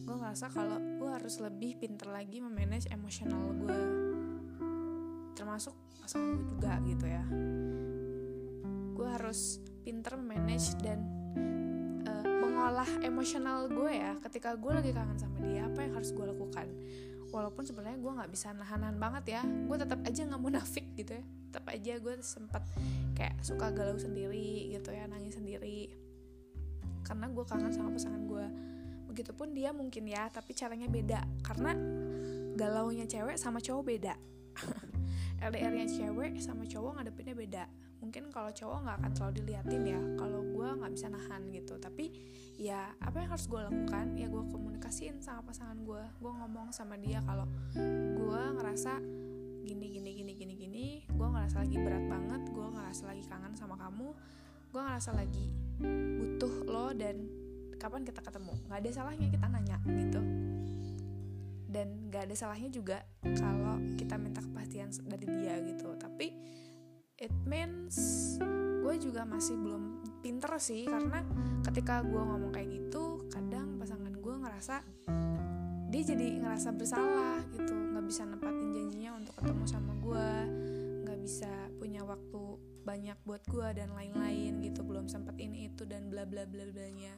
Gue 0.03 0.17
ngerasa 0.19 0.51
kalau 0.51 0.83
gue 0.83 1.11
harus 1.15 1.39
lebih 1.39 1.79
pinter 1.79 2.11
lagi 2.11 2.43
memanage 2.43 2.91
emosional 2.91 3.55
gue 3.55 3.81
termasuk 5.39 5.73
pasangan 6.03 6.35
gue 6.35 6.47
juga 6.59 6.73
gitu 6.91 7.07
ya. 7.07 7.23
Gue 8.99 9.07
harus 9.07 9.63
pinter 9.87 10.19
manage 10.19 10.75
dan 10.83 11.07
uh, 12.11 12.27
mengolah 12.43 12.91
emosional 13.07 13.71
gue 13.71 13.95
ya. 13.95 14.19
Ketika 14.19 14.59
gue 14.59 14.73
lagi 14.75 14.91
kangen 14.91 15.15
sama 15.15 15.39
dia 15.47 15.71
apa 15.71 15.87
yang 15.87 15.95
harus 15.95 16.11
gue 16.11 16.27
lakukan? 16.27 16.67
Walaupun 17.31 17.63
sebenarnya 17.63 18.03
gue 18.03 18.11
nggak 18.11 18.31
bisa 18.35 18.51
nahan-nahan 18.51 18.99
banget 18.99 19.39
ya. 19.39 19.43
Gue 19.47 19.79
tetap 19.79 20.03
aja 20.03 20.27
nggak 20.27 20.43
munafik 20.43 20.99
gitu 20.99 21.15
ya. 21.15 21.23
Tetap 21.23 21.65
aja 21.71 21.93
gue 21.95 22.15
sempat 22.27 22.67
kayak 23.15 23.39
suka 23.39 23.71
galau 23.71 23.95
sendiri 23.95 24.75
gitu 24.75 24.91
ya 24.91 25.07
nangis 25.07 25.39
sendiri 25.39 26.10
karena 27.11 27.27
gue 27.27 27.43
kangen 27.43 27.75
sama 27.75 27.91
pasangan 27.91 28.23
gue 28.23 28.47
begitupun 29.11 29.51
dia 29.51 29.75
mungkin 29.75 30.07
ya 30.07 30.31
tapi 30.31 30.55
caranya 30.55 30.87
beda. 30.87 31.27
Karena 31.43 31.75
galau 32.55 32.95
nya 32.95 33.11
cewek 33.11 33.35
sama 33.35 33.59
cowok 33.59 33.83
beda. 33.83 34.15
LDR-nya 35.51 35.91
cewek 35.91 36.39
sama 36.39 36.63
cowok 36.71 37.03
ngadepinnya 37.03 37.35
beda. 37.35 37.65
Mungkin 37.99 38.31
kalau 38.31 38.55
cowok 38.55 38.87
nggak 38.87 38.97
akan 39.03 39.11
terlalu 39.11 39.35
diliatin 39.43 39.83
ya 39.83 40.01
kalau 40.15 40.41
gue 40.47 40.69
nggak 40.71 40.93
bisa 40.95 41.07
nahan 41.11 41.43
gitu. 41.51 41.75
Tapi 41.83 42.15
ya 42.55 42.95
apa 43.03 43.19
yang 43.19 43.35
harus 43.35 43.51
gue 43.51 43.59
lakukan? 43.59 44.07
Ya 44.15 44.31
gue 44.31 44.43
komunikasiin 44.47 45.19
sama 45.19 45.51
pasangan 45.51 45.83
gue 45.83 46.03
gue 46.23 46.33
ngomong 46.33 46.71
sama 46.71 46.95
dia 46.95 47.19
kalau 47.27 47.51
gue 48.15 48.43
ngerasa 48.55 49.03
gini 49.67 49.87
gini 49.99 50.11
gini 50.15 50.33
gini 50.39 50.55
gini. 50.55 50.87
Gue 51.11 51.27
ngerasa 51.27 51.67
lagi 51.67 51.77
berat 51.83 52.07
banget. 52.07 52.43
Gue 52.55 52.67
ngerasa 52.71 53.03
lagi 53.11 53.27
kangen 53.27 53.59
sama 53.59 53.75
kamu 53.75 54.15
gue 54.71 54.79
ngerasa 54.81 55.11
lagi 55.19 55.51
butuh 55.83 56.55
lo 56.71 56.95
dan 56.95 57.27
kapan 57.81 58.07
kita 58.07 58.23
ketemu. 58.23 58.55
Nggak 58.69 58.79
ada 58.87 58.91
salahnya 58.93 59.27
kita 59.27 59.47
nanya 59.51 59.79
gitu. 59.83 60.23
Dan 61.71 62.11
gak 62.11 62.27
ada 62.27 62.35
salahnya 62.35 62.67
juga 62.67 62.99
kalau 63.23 63.79
kita 63.95 64.19
minta 64.19 64.43
kepastian 64.43 64.91
dari 65.07 65.23
dia 65.23 65.55
gitu. 65.63 65.95
Tapi 65.95 66.35
it 67.15 67.31
means 67.47 67.95
gue 68.83 68.95
juga 68.99 69.23
masih 69.23 69.55
belum 69.55 70.03
pinter 70.19 70.51
sih 70.59 70.91
karena 70.91 71.23
ketika 71.63 72.03
gue 72.03 72.19
ngomong 72.19 72.51
kayak 72.51 72.75
gitu 72.75 73.23
kadang 73.31 73.79
pasangan 73.79 74.11
gue 74.11 74.35
ngerasa 74.43 74.83
dia 75.95 76.03
jadi 76.03 76.43
ngerasa 76.43 76.75
bersalah 76.75 77.39
gitu. 77.55 77.71
Nggak 77.71 78.05
bisa 78.07 78.27
nempatin 78.27 78.69
janjinya 78.75 79.11
untuk 79.15 79.35
ketemu 79.39 79.65
sama 79.71 79.93
gue 80.03 80.29
nggak 81.07 81.19
bisa 81.23 81.70
punya 81.91 82.07
waktu 82.07 82.43
banyak 82.87 83.19
buat 83.27 83.43
gue 83.51 83.67
dan 83.75 83.91
lain-lain 83.99 84.63
gitu 84.63 84.87
belum 84.87 85.11
sempat 85.11 85.35
ini 85.43 85.67
itu 85.67 85.83
dan 85.83 86.07
bla 86.07 86.23
bla 86.23 86.47
bla 86.47 86.63
blanya. 86.71 87.11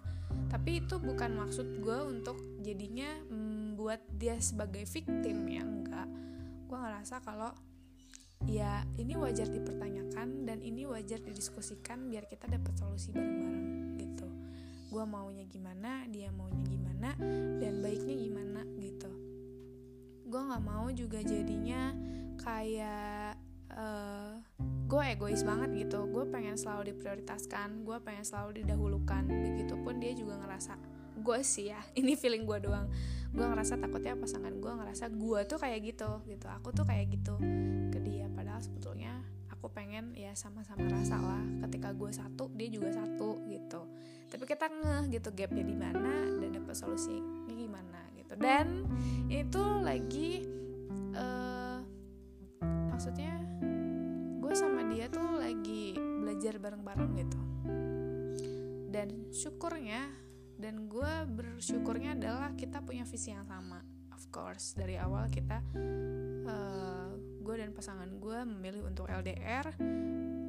Tapi 0.49 0.81
itu 0.81 0.97
bukan 0.97 1.37
maksud 1.37 1.85
gue 1.85 1.99
untuk 2.09 2.41
jadinya 2.64 3.21
membuat 3.29 4.00
dia 4.17 4.41
sebagai 4.41 4.88
victim 4.88 5.45
ya 5.45 5.61
enggak. 5.61 6.09
Gue 6.73 6.79
ngerasa 6.81 7.21
kalau 7.21 7.52
ya 8.49 8.81
ini 8.97 9.12
wajar 9.12 9.45
dipertanyakan 9.52 10.49
dan 10.49 10.64
ini 10.64 10.88
wajar 10.88 11.21
didiskusikan 11.21 12.09
biar 12.09 12.25
kita 12.25 12.49
dapat 12.49 12.73
solusi 12.73 13.12
bareng-bareng 13.12 14.00
gitu. 14.00 14.29
Gue 14.88 15.05
maunya 15.05 15.45
gimana 15.52 16.09
dia 16.09 16.33
maunya 16.33 16.64
gimana 16.64 17.12
dan 17.61 17.85
baiknya 17.85 18.17
gimana 18.17 18.64
gitu. 18.81 19.12
Gue 20.33 20.41
nggak 20.41 20.64
mau 20.64 20.88
juga 20.97 21.21
jadinya 21.21 21.93
kayak 22.41 23.42
uh, 23.76 23.81
eh, 23.81 24.33
gue 24.88 25.02
egois 25.09 25.43
banget 25.43 25.88
gitu. 25.88 26.05
Gue 26.09 26.29
pengen 26.29 26.57
selalu 26.57 26.93
diprioritaskan 26.95 27.85
gue 27.85 27.97
pengen 28.05 28.25
selalu 28.25 28.64
didahulukan. 28.64 29.25
Begitupun 29.25 30.00
dia 30.00 30.12
juga 30.12 30.41
ngerasa 30.45 30.76
gue 31.23 31.38
sih 31.45 31.71
ya 31.71 31.79
ini 32.00 32.17
feeling 32.17 32.45
gue 32.45 32.59
doang. 32.69 32.88
Gue 33.33 33.45
ngerasa 33.45 33.81
takutnya 33.81 34.17
pasangan 34.17 34.52
gue 34.52 34.73
ngerasa 34.73 35.09
gue 35.12 35.41
tuh 35.49 35.59
kayak 35.61 35.81
gitu 35.85 36.11
gitu. 36.29 36.47
Aku 36.61 36.73
tuh 36.73 36.85
kayak 36.85 37.12
gitu 37.12 37.37
ke 37.88 37.99
dia. 38.05 38.29
Padahal 38.33 38.61
sebetulnya 38.61 39.25
aku 39.49 39.73
pengen 39.73 40.12
ya 40.12 40.37
sama-sama 40.37 40.85
rasa 40.93 41.17
lah. 41.17 41.45
Ketika 41.69 41.97
gue 41.97 42.11
satu 42.12 42.52
dia 42.52 42.69
juga 42.69 42.93
satu 42.93 43.41
gitu. 43.49 43.88
Tapi 44.29 44.45
kita 44.49 44.69
ngeh 44.69 45.12
gitu 45.12 45.29
gapnya 45.33 45.64
di 45.64 45.76
mana 45.76 46.25
dan 46.41 46.50
dapat 46.57 46.76
solusinya 46.76 47.52
gimana 47.52 48.00
gitu. 48.17 48.35
Dan 48.37 48.88
itu 49.29 49.64
lagi 49.85 50.45
uh, 51.17 51.81
maksudnya 52.93 53.52
gue 54.43 54.55
sama 54.59 54.83
dia 54.91 55.07
tuh 55.07 55.39
lagi 55.39 55.95
belajar 55.95 56.59
bareng-bareng 56.59 57.11
gitu. 57.15 57.41
Dan 58.91 59.31
syukurnya 59.31 60.11
dan 60.59 60.91
gue 60.91 61.13
bersyukurnya 61.31 62.19
adalah 62.19 62.51
kita 62.59 62.83
punya 62.83 63.07
visi 63.07 63.31
yang 63.31 63.47
sama. 63.47 63.79
Of 64.11 64.35
course 64.35 64.75
dari 64.75 64.99
awal 64.99 65.31
kita 65.31 65.63
uh, 66.51 67.09
gue 67.39 67.55
dan 67.55 67.71
pasangan 67.71 68.11
gue 68.19 68.39
memilih 68.43 68.83
untuk 68.91 69.07
LDR 69.07 69.79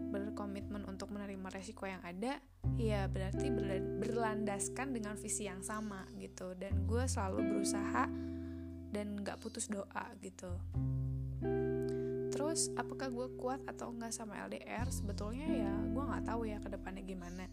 berkomitmen 0.09 0.89
untuk 0.89 1.13
menerima 1.13 1.49
resiko 1.53 1.85
yang 1.85 2.01
ada 2.01 2.37
ya 2.77 3.05
berarti 3.09 3.49
berlandaskan 4.01 4.89
dengan 4.89 5.13
visi 5.21 5.45
yang 5.45 5.61
sama 5.61 6.09
gitu. 6.17 6.57
Dan 6.57 6.89
gue 6.89 7.05
selalu 7.05 7.45
berusaha 7.45 8.09
dan 8.89 9.21
nggak 9.21 9.37
putus 9.37 9.69
doa 9.69 10.05
gitu 10.21 10.53
terus 12.33 12.73
apakah 12.73 13.13
gue 13.13 13.27
kuat 13.37 13.61
atau 13.69 13.93
enggak 13.93 14.09
sama 14.09 14.41
LDR 14.49 14.89
sebetulnya 14.89 15.45
ya 15.45 15.69
gue 15.69 16.03
nggak 16.03 16.25
tahu 16.25 16.49
ya 16.49 16.57
ke 16.57 16.73
depannya 16.73 17.05
gimana. 17.05 17.45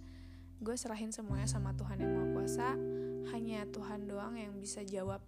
Gue 0.57 0.73
serahin 0.81 1.13
semuanya 1.13 1.45
sama 1.45 1.77
Tuhan 1.77 2.01
yang 2.01 2.13
Maha 2.17 2.29
Kuasa. 2.33 2.71
Hanya 3.37 3.69
Tuhan 3.69 4.09
doang 4.09 4.41
yang 4.41 4.57
bisa 4.57 4.81
jawab 4.81 5.21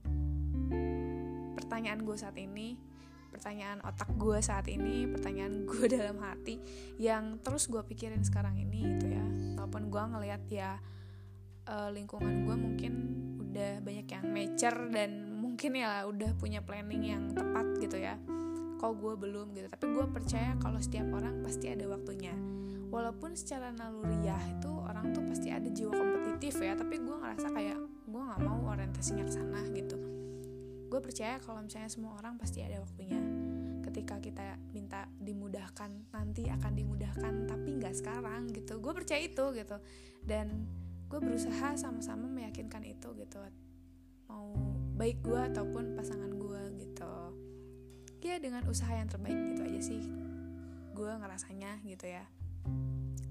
pertanyaan 1.52 2.00
gue 2.00 2.16
saat 2.16 2.36
ini 2.40 2.80
pertanyaan 3.32 3.80
otak 3.80 4.12
gue 4.16 4.38
saat 4.44 4.68
ini 4.68 5.08
pertanyaan 5.08 5.64
gue 5.68 5.84
dalam 5.88 6.20
hati 6.20 6.60
yang 6.96 7.40
terus 7.44 7.68
gue 7.68 7.80
pikirin 7.84 8.24
sekarang 8.24 8.56
ini 8.56 8.96
gitu 8.96 9.12
ya. 9.12 9.24
Walaupun 9.60 9.92
gue 9.92 10.02
ngelihat 10.16 10.42
ya 10.48 10.80
uh, 11.68 11.92
lingkungan 11.92 12.48
gue 12.48 12.56
mungkin 12.56 12.92
udah 13.52 13.84
banyak 13.84 14.08
yang 14.08 14.24
mature 14.32 14.80
dan 14.88 15.28
mungkin 15.36 15.76
ya 15.76 16.08
udah 16.08 16.32
punya 16.40 16.64
planning 16.64 17.04
yang 17.04 17.24
tepat 17.36 17.68
gitu 17.84 18.00
ya 18.00 18.16
kok 18.82 18.98
gue 18.98 19.14
belum 19.14 19.54
gitu. 19.54 19.70
Tapi 19.70 19.86
gue 19.94 20.06
percaya 20.10 20.58
kalau 20.58 20.82
setiap 20.82 21.06
orang 21.14 21.38
pasti 21.46 21.70
ada 21.70 21.86
waktunya. 21.86 22.34
Walaupun 22.90 23.38
secara 23.38 23.70
naluriah 23.70 24.42
itu 24.58 24.68
orang 24.68 25.14
tuh 25.14 25.22
pasti 25.30 25.54
ada 25.54 25.70
jiwa 25.70 25.94
kompetitif 25.94 26.58
ya 26.58 26.74
tapi 26.74 26.98
gue 26.98 27.14
ngerasa 27.14 27.46
kayak 27.54 27.78
gue 27.78 28.22
nggak 28.26 28.42
mau 28.42 28.58
orientasinya 28.74 29.22
ke 29.22 29.32
sana 29.32 29.62
gitu. 29.70 29.96
Gue 30.90 30.98
percaya 30.98 31.38
kalau 31.38 31.62
misalnya 31.62 31.88
semua 31.94 32.18
orang 32.18 32.36
pasti 32.42 32.58
ada 32.66 32.82
waktunya. 32.82 33.22
Ketika 33.86 34.18
kita 34.18 34.58
minta 34.74 35.06
dimudahkan 35.14 36.10
nanti 36.10 36.50
akan 36.50 36.72
dimudahkan 36.74 37.46
tapi 37.46 37.78
nggak 37.78 37.94
sekarang 37.94 38.50
gitu. 38.50 38.82
Gue 38.82 38.92
percaya 38.98 39.22
itu 39.22 39.54
gitu. 39.54 39.78
Dan 40.26 40.66
gue 41.06 41.22
berusaha 41.22 41.78
sama-sama 41.78 42.26
meyakinkan 42.26 42.82
itu 42.82 43.14
gitu. 43.14 43.38
Mau 44.26 44.52
baik 44.98 45.22
gue 45.22 45.40
ataupun 45.54 45.94
pasangan 45.94 46.34
gue 46.34 46.62
gitu 46.82 47.41
ya 48.26 48.38
dengan 48.38 48.62
usaha 48.70 48.94
yang 48.94 49.10
terbaik 49.10 49.34
gitu 49.54 49.62
aja 49.66 49.80
sih. 49.82 50.02
Gue 50.94 51.10
ngerasanya 51.10 51.82
gitu 51.82 52.06
ya. 52.06 52.24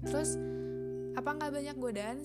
Terus 0.04 0.36
apa 1.16 1.28
nggak 1.32 1.52
banyak 1.52 1.76
godaan 1.80 2.20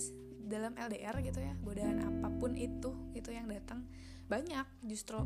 dalam 0.47 0.73
LDR 0.75 1.15
gitu 1.23 1.39
ya? 1.39 1.53
Godaan 1.63 2.03
apa 2.03 2.27
pun 2.35 2.55
itu 2.55 2.91
itu 3.15 3.29
yang 3.31 3.47
datang. 3.47 3.87
Banyak 4.27 4.67
justru. 4.83 5.23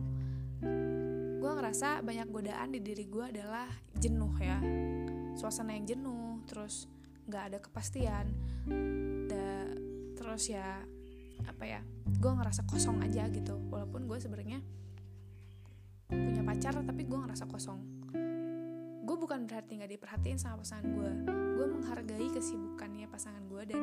Gue 1.41 1.51
ngerasa 1.57 2.05
banyak 2.05 2.29
godaan 2.29 2.69
di 2.73 2.79
diri 2.85 3.09
gue 3.09 3.25
adalah 3.33 3.65
jenuh 3.97 4.33
ya. 4.37 4.61
Suasana 5.33 5.73
yang 5.73 5.85
jenuh 5.89 6.45
terus 6.45 6.85
nggak 7.25 7.43
ada 7.53 7.57
kepastian. 7.57 8.29
Da, 9.25 9.65
terus 10.17 10.51
ya 10.51 10.83
apa 11.41 11.65
ya 11.65 11.81
gue 12.05 12.31
ngerasa 12.31 12.69
kosong 12.69 13.01
aja 13.01 13.25
gitu. 13.33 13.57
Walaupun 13.73 14.05
gue 14.05 14.17
sebenarnya 14.21 14.61
punya 16.11 16.43
pacar 16.43 16.75
tapi 16.83 17.07
gue 17.07 17.17
ngerasa 17.17 17.47
kosong. 17.47 17.79
Gue 19.01 19.17
bukan 19.17 19.47
berarti 19.47 19.79
nggak 19.79 19.91
diperhatiin 19.97 20.37
sama 20.37 20.61
pasangan 20.61 20.87
gue 20.91 21.11
gue 21.61 21.65
menghargai 21.69 22.27
kesibukannya 22.33 23.05
pasangan 23.05 23.45
gue 23.45 23.61
dan 23.69 23.79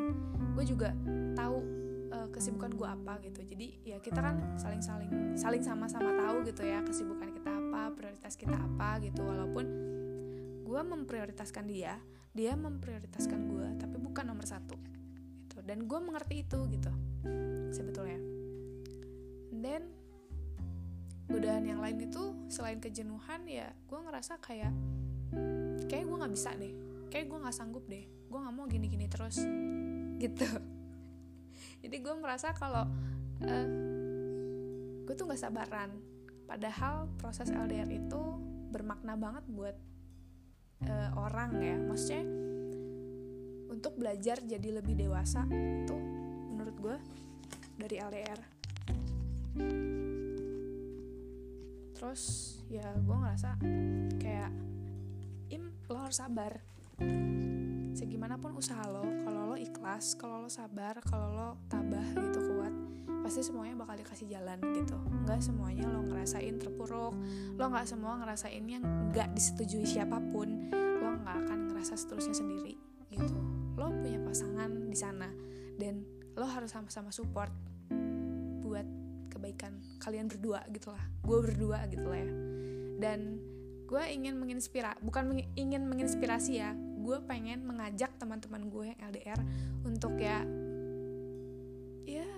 gue 0.58 0.64
juga 0.66 0.90
tahu 1.38 1.62
uh, 2.10 2.28
kesibukan 2.34 2.74
gue 2.74 2.88
apa 2.88 3.22
gitu. 3.22 3.46
Jadi 3.46 3.66
ya 3.86 4.02
kita 4.02 4.18
kan 4.18 4.58
saling 4.58 4.82
saling 4.82 5.38
saling 5.38 5.62
sama-sama 5.62 6.10
tahu 6.18 6.42
gitu 6.42 6.66
ya 6.66 6.82
kesibukan 6.82 7.30
kita 7.30 7.54
apa 7.54 7.94
prioritas 7.94 8.34
kita 8.34 8.58
apa 8.58 8.98
gitu. 9.04 9.22
Walaupun 9.22 9.66
gue 10.66 10.80
memprioritaskan 10.82 11.64
dia 11.70 11.96
dia 12.34 12.58
memprioritaskan 12.58 13.40
gue 13.46 13.66
tapi 13.78 13.96
bukan 14.02 14.26
nomor 14.26 14.42
satu 14.42 14.74
gitu. 15.46 15.62
Dan 15.62 15.86
gue 15.86 15.98
mengerti 16.02 16.42
itu 16.42 16.58
gitu 16.74 16.92
sebetulnya. 17.70 18.18
Dan 19.54 19.97
godaan 21.28 21.64
yang 21.68 21.80
lain 21.84 22.08
itu 22.08 22.32
selain 22.48 22.80
kejenuhan 22.80 23.44
ya 23.44 23.68
gue 23.84 23.98
ngerasa 24.00 24.40
kayak 24.40 24.72
kayak 25.88 26.04
gue 26.04 26.16
nggak 26.16 26.34
bisa 26.34 26.50
deh. 26.56 26.72
Kayak 27.08 27.26
gue 27.32 27.38
nggak 27.40 27.56
sanggup 27.56 27.84
deh. 27.88 28.04
Gue 28.28 28.38
nggak 28.38 28.54
mau 28.54 28.66
gini-gini 28.68 29.06
terus. 29.08 29.40
Gitu. 30.20 30.48
Jadi 31.82 31.96
gue 32.00 32.14
merasa 32.20 32.52
kalau 32.52 32.84
uh, 33.44 33.68
gue 35.04 35.14
tuh 35.16 35.24
nggak 35.28 35.40
sabaran. 35.40 35.90
Padahal 36.48 37.08
proses 37.20 37.52
LDR 37.52 37.88
itu 37.92 38.20
bermakna 38.72 39.16
banget 39.16 39.44
buat 39.48 39.76
uh, 40.84 41.10
orang 41.16 41.50
ya. 41.60 41.76
Maksudnya 41.76 42.24
untuk 43.68 43.94
belajar 44.00 44.42
jadi 44.42 44.80
lebih 44.80 44.96
dewasa 44.96 45.46
tuh 45.86 46.02
menurut 46.50 46.76
gue 46.82 46.96
dari 47.78 47.96
LDR 48.02 48.40
terus 51.98 52.54
ya 52.70 52.86
gue 52.94 53.16
ngerasa 53.18 53.58
kayak 54.22 54.54
im 55.50 55.74
lo 55.90 55.98
harus 55.98 56.22
sabar. 56.22 56.62
Segimanapun 57.98 58.54
usaha 58.54 58.86
lo 58.86 59.02
kalau 59.26 59.50
lo 59.50 59.56
ikhlas 59.58 60.14
kalau 60.14 60.46
lo 60.46 60.46
sabar 60.46 61.02
kalau 61.02 61.34
lo 61.34 61.48
tabah 61.66 62.06
gitu 62.14 62.38
kuat 62.54 62.70
pasti 63.26 63.42
semuanya 63.42 63.82
bakal 63.82 63.98
dikasih 63.98 64.30
jalan 64.30 64.62
gitu. 64.78 64.94
Nggak 65.26 65.42
semuanya 65.42 65.90
lo 65.90 66.06
ngerasain 66.06 66.54
terpuruk 66.62 67.18
lo 67.58 67.64
nggak 67.66 67.86
semua 67.90 68.14
ngerasain 68.22 68.62
yang 68.62 68.86
nggak 69.10 69.34
disetujui 69.34 69.82
siapa 69.82 70.22
pun 70.30 70.70
lo 70.70 71.18
nggak 71.18 71.36
akan 71.50 71.74
ngerasa 71.74 71.98
seterusnya 71.98 72.38
sendiri 72.38 72.78
gitu. 73.10 73.34
Lo 73.74 73.90
punya 73.90 74.22
pasangan 74.22 74.70
di 74.86 74.94
sana 74.94 75.26
dan 75.74 76.06
lo 76.38 76.46
harus 76.46 76.70
sama-sama 76.70 77.10
support 77.10 77.50
kebaikan 79.48 79.80
kalian 80.04 80.28
berdua 80.28 80.60
gitulah 80.68 81.00
gue 81.24 81.38
berdua 81.40 81.88
gitu 81.88 82.04
lah 82.04 82.20
ya. 82.20 82.30
Dan 83.00 83.40
gue 83.88 84.02
ingin 84.12 84.36
menginspirasi 84.36 85.00
bukan 85.00 85.24
meng 85.32 85.40
ingin 85.56 85.88
menginspirasi 85.88 86.60
ya. 86.60 86.76
Gue 87.00 87.16
pengen 87.24 87.64
mengajak 87.64 88.12
teman-teman 88.20 88.68
gue 88.68 88.92
yang 88.92 89.00
LDR 89.08 89.40
untuk 89.88 90.20
ya 90.20 90.44
ya 92.04 92.28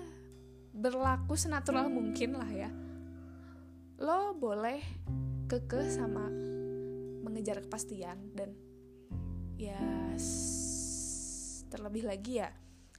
berlaku 0.71 1.35
senatural 1.35 1.91
mungkin 1.91 2.39
lah 2.39 2.47
ya. 2.47 2.71
Lo 3.99 4.39
boleh 4.39 4.79
kekeh 5.51 5.91
sama 5.91 6.31
mengejar 7.27 7.59
kepastian 7.67 8.31
dan 8.39 8.55
ya 9.59 9.83
terlebih 11.75 12.07
lagi 12.07 12.39
ya 12.39 12.55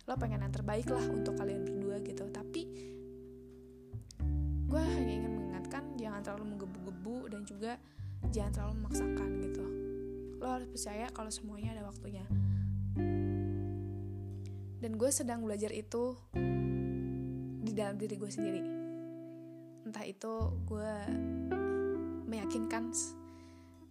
lo 0.08 0.20
pengen 0.20 0.44
yang 0.44 0.51
terbaik 0.51 0.91
lah 0.91 1.03
untuk 1.08 1.39
kalian 1.39 1.63
berdua 1.63 2.03
gitu. 2.03 2.27
Tapi 2.27 2.71
gue 4.72 4.80
hanya 4.80 5.13
ingin 5.20 5.32
mengingatkan 5.36 5.84
jangan 6.00 6.24
terlalu 6.24 6.56
menggebu-gebu 6.56 7.16
dan 7.28 7.42
juga 7.44 7.75
jangan 8.32 8.51
terlalu 8.56 8.74
memaksakan 8.80 9.30
gitu. 9.44 9.66
Lo 10.40 10.48
harus 10.48 10.68
percaya 10.72 11.12
kalau 11.12 11.28
semuanya 11.28 11.75
ada 11.75 11.84
waktunya. 11.92 12.24
Dan 14.80 14.92
gue 14.96 15.12
sedang 15.12 15.44
belajar 15.44 15.75
itu 15.75 16.16
di 17.62 17.72
dalam 17.75 18.00
diri 18.00 18.16
gue 18.16 18.32
sendiri. 18.32 18.63
Entah 19.84 20.08
itu 20.08 20.34
gue 20.63 20.94
meyakinkan 22.32 22.96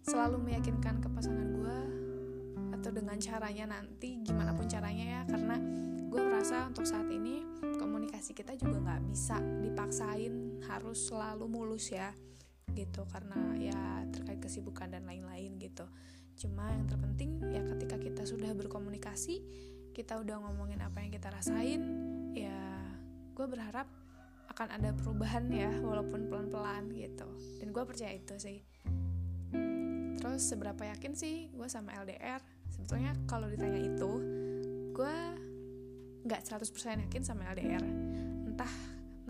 selalu 0.01 0.41
meyakinkan 0.41 0.97
ke 0.97 1.07
pasangan 1.13 1.45
gue 1.45 1.79
atau 2.73 2.89
dengan 2.89 3.21
caranya 3.21 3.77
nanti 3.77 4.17
gimana 4.25 4.49
pun 4.57 4.65
caranya 4.65 5.05
ya 5.05 5.21
karena 5.29 5.61
gue 6.09 6.21
merasa 6.25 6.65
untuk 6.65 6.89
saat 6.89 7.05
ini 7.13 7.45
komunikasi 7.77 8.33
kita 8.33 8.57
juga 8.57 8.81
nggak 8.81 9.01
bisa 9.13 9.37
dipaksain 9.61 10.50
harus 10.69 11.09
selalu 11.09 11.45
mulus 11.47 11.93
ya 11.93 12.13
gitu. 12.73 13.05
Karena 13.09 13.55
ya 13.57 14.05
terkait 14.11 14.39
kesibukan 14.41 14.91
dan 14.91 15.07
lain-lain 15.07 15.57
gitu. 15.57 15.85
Cuma 16.37 16.69
yang 16.71 16.89
terpenting 16.89 17.41
ya 17.53 17.61
ketika 17.65 17.97
kita 18.01 18.23
sudah 18.25 18.51
berkomunikasi 18.57 19.43
kita 19.91 20.23
udah 20.23 20.39
ngomongin 20.39 20.79
apa 20.79 21.03
yang 21.03 21.11
kita 21.11 21.27
rasain 21.27 21.83
ya 22.31 22.55
gue 23.35 23.43
berharap 23.43 23.91
akan 24.47 24.67
ada 24.71 24.95
perubahan 24.95 25.51
ya 25.51 25.71
walaupun 25.83 26.27
pelan-pelan 26.27 26.91
gitu. 26.95 27.27
Dan 27.59 27.71
gue 27.75 27.83
percaya 27.83 28.11
itu 28.15 28.35
sih. 28.39 28.59
Terus 30.19 30.41
seberapa 30.47 30.83
yakin 30.85 31.13
sih 31.15 31.51
gue 31.51 31.67
sama 31.67 31.95
LDR 32.03 32.39
sebetulnya 32.71 33.15
kalau 33.27 33.51
ditanya 33.51 33.81
itu 33.83 34.11
gue 34.95 35.17
nggak 36.27 36.41
100% 36.45 37.05
yakin 37.09 37.23
sama 37.25 37.49
LDR 37.51 37.83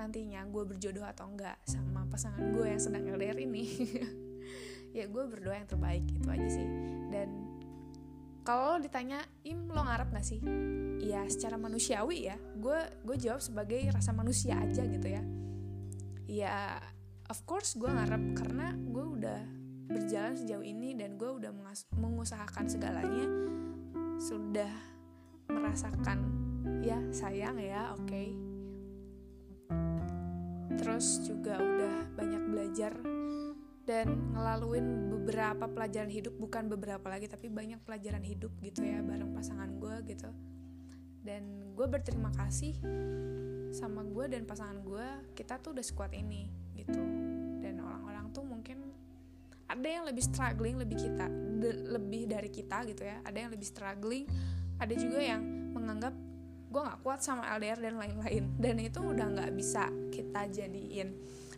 nantinya 0.01 0.41
gue 0.49 0.63
berjodoh 0.65 1.05
atau 1.05 1.29
enggak 1.29 1.61
sama 1.69 2.09
pasangan 2.09 2.41
gue 2.49 2.65
yang 2.65 2.81
sedang 2.81 3.05
LDR 3.05 3.37
ini. 3.37 3.65
Ya 4.91 5.07
gue 5.07 5.23
berdoa 5.23 5.55
yang 5.55 5.71
terbaik 5.71 6.03
itu 6.11 6.27
aja 6.27 6.49
sih. 6.51 6.67
Dan 7.07 7.31
kalau 8.43 8.75
ditanya 8.75 9.23
im 9.47 9.71
lo 9.71 9.87
ngarep 9.87 10.11
gak 10.11 10.27
sih? 10.27 10.43
Ya 10.99 11.23
secara 11.31 11.55
manusiawi 11.55 12.27
ya 12.27 12.35
gue 12.59 12.79
gue 13.07 13.15
jawab 13.15 13.39
sebagai 13.39 13.79
rasa 13.87 14.11
manusia 14.11 14.59
aja 14.59 14.83
gitu 14.83 15.07
ya. 15.07 15.23
Ya 16.27 16.83
of 17.31 17.39
course 17.47 17.79
gue 17.79 17.87
ngarep 17.87 18.35
karena 18.35 18.75
gue 18.75 19.05
udah 19.15 19.39
berjalan 19.87 20.35
sejauh 20.35 20.63
ini 20.63 20.91
dan 20.91 21.15
gue 21.15 21.39
udah 21.39 21.55
mengusahakan 21.95 22.67
segalanya. 22.67 23.31
Sudah 24.19 24.75
merasakan 25.47 26.19
ya 26.83 26.99
sayang 27.15 27.63
ya 27.63 27.95
oke. 27.95 28.11
okay. 28.11 28.50
Terus 30.79 31.23
juga 31.23 31.59
udah 31.59 32.11
banyak 32.15 32.43
belajar 32.51 32.93
dan 33.83 34.31
ngelaluin 34.31 35.09
beberapa 35.09 35.65
pelajaran 35.67 36.07
hidup 36.07 36.37
bukan 36.37 36.69
beberapa 36.69 37.07
lagi 37.09 37.27
tapi 37.27 37.49
banyak 37.49 37.81
pelajaran 37.81 38.21
hidup 38.21 38.53
gitu 38.61 38.85
ya 38.85 39.01
bareng 39.01 39.33
pasangan 39.33 39.69
gue 39.77 39.95
gitu. 40.15 40.29
Dan 41.21 41.73
gue 41.77 41.87
berterima 41.89 42.33
kasih 42.33 42.77
sama 43.71 44.01
gue 44.03 44.25
dan 44.31 44.45
pasangan 44.45 44.81
gue 44.81 45.07
kita 45.37 45.57
tuh 45.61 45.73
udah 45.73 45.85
sekuat 45.85 46.13
ini 46.13 46.49
gitu. 46.77 47.01
Dan 47.61 47.81
orang-orang 47.81 48.29
tuh 48.31 48.45
mungkin 48.45 48.91
ada 49.71 49.87
yang 49.87 50.03
lebih 50.03 50.23
struggling 50.27 50.75
lebih 50.75 50.99
kita 50.99 51.31
lebih 51.95 52.27
dari 52.27 52.51
kita 52.51 52.83
gitu 52.91 53.07
ya 53.07 53.23
ada 53.23 53.37
yang 53.39 53.51
lebih 53.55 53.63
struggling 53.63 54.27
ada 54.75 54.91
juga 54.99 55.23
yang 55.23 55.39
menganggap 55.71 56.11
gue 56.71 56.81
nggak 56.81 57.03
kuat 57.03 57.19
sama 57.19 57.43
LDR 57.59 57.83
dan 57.83 57.99
lain-lain. 57.99 58.55
Dan 58.55 58.79
itu 58.79 59.03
udah 59.03 59.27
nggak 59.27 59.51
bisa 59.51 59.91
kita 60.07 60.47
jadiin. 60.47 61.11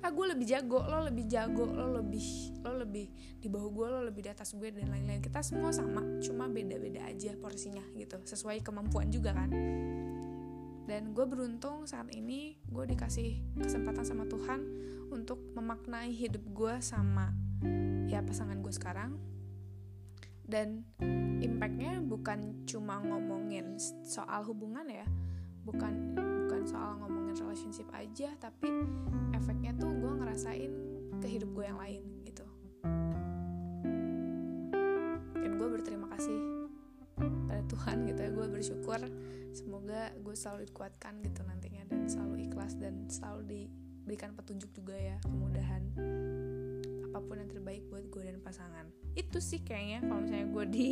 Ah 0.03 0.11
gue 0.11 0.35
lebih 0.35 0.43
jago 0.43 0.83
lo 0.83 1.07
lebih 1.07 1.31
jago 1.31 1.63
lo 1.63 1.95
lebih 1.95 2.59
lo 2.59 2.75
lebih 2.75 3.07
di 3.39 3.47
bawah 3.47 3.71
gue 3.71 3.87
lo 3.87 3.99
lebih 4.11 4.27
di 4.27 4.29
atas 4.33 4.51
gue 4.57 4.73
dan 4.73 4.89
lain-lain. 4.89 5.21
Kita 5.21 5.39
semua 5.45 5.71
sama 5.71 6.03
cuma 6.19 6.49
beda-beda 6.49 7.07
aja 7.07 7.31
porsinya 7.39 7.85
gitu 7.95 8.19
sesuai 8.25 8.59
kemampuan 8.65 9.13
juga 9.13 9.31
kan. 9.31 9.53
Dan 10.83 11.15
gue 11.15 11.23
beruntung 11.23 11.87
saat 11.87 12.11
ini 12.11 12.59
gue 12.67 12.83
dikasih 12.83 13.55
kesempatan 13.55 14.03
sama 14.03 14.27
Tuhan 14.27 14.59
untuk 15.13 15.39
memaknai 15.55 16.11
hidup 16.11 16.43
gue 16.51 16.75
sama 16.83 17.31
ya 18.11 18.19
pasangan 18.19 18.59
gue 18.59 18.73
sekarang 18.75 19.15
dan 20.43 20.83
impactnya 21.43 22.03
bukan 22.03 22.63
cuma 22.67 22.99
ngomongin 22.99 23.79
soal 24.03 24.43
hubungan 24.47 24.87
ya. 24.87 25.07
Bukan 25.63 26.15
bukan 26.17 26.61
soal 26.67 26.99
ngomongin 26.99 27.39
relationship 27.39 27.87
aja 27.95 28.35
tapi 28.39 28.67
efeknya 29.31 29.71
tuh 29.79 29.91
gue 29.95 30.11
ngerasain 30.19 30.71
ke 31.23 31.27
hidup 31.27 31.49
gue 31.55 31.65
yang 31.65 31.79
lain 31.79 32.01
gitu. 32.27 32.45
Dan 35.39 35.51
gue 35.55 35.67
berterima 35.71 36.11
kasih 36.11 36.39
pada 37.47 37.63
Tuhan 37.71 38.03
gitu 38.07 38.19
ya. 38.19 38.31
Gue 38.31 38.47
bersyukur 38.51 38.99
semoga 39.55 40.11
gue 40.19 40.35
selalu 40.35 40.67
dikuatkan 40.67 41.23
gitu 41.23 41.41
nantinya. 41.47 41.87
Dan 41.87 42.11
selalu 42.11 42.51
ikhlas 42.51 42.75
dan 42.75 43.07
selalu 43.07 43.41
diberikan 43.47 44.35
petunjuk 44.35 44.75
juga 44.75 44.99
ya 44.99 45.15
kemudahan 45.23 45.83
apa 47.13 47.21
pun 47.21 47.37
yang 47.37 47.49
terbaik 47.49 47.85
buat 47.93 48.09
gue 48.09 48.23
dan 48.25 48.41
pasangan. 48.41 48.89
Itu 49.13 49.37
sih 49.37 49.61
kayaknya 49.61 50.09
kalau 50.09 50.25
misalnya 50.25 50.47
gue 50.49 50.65
di 50.73 50.89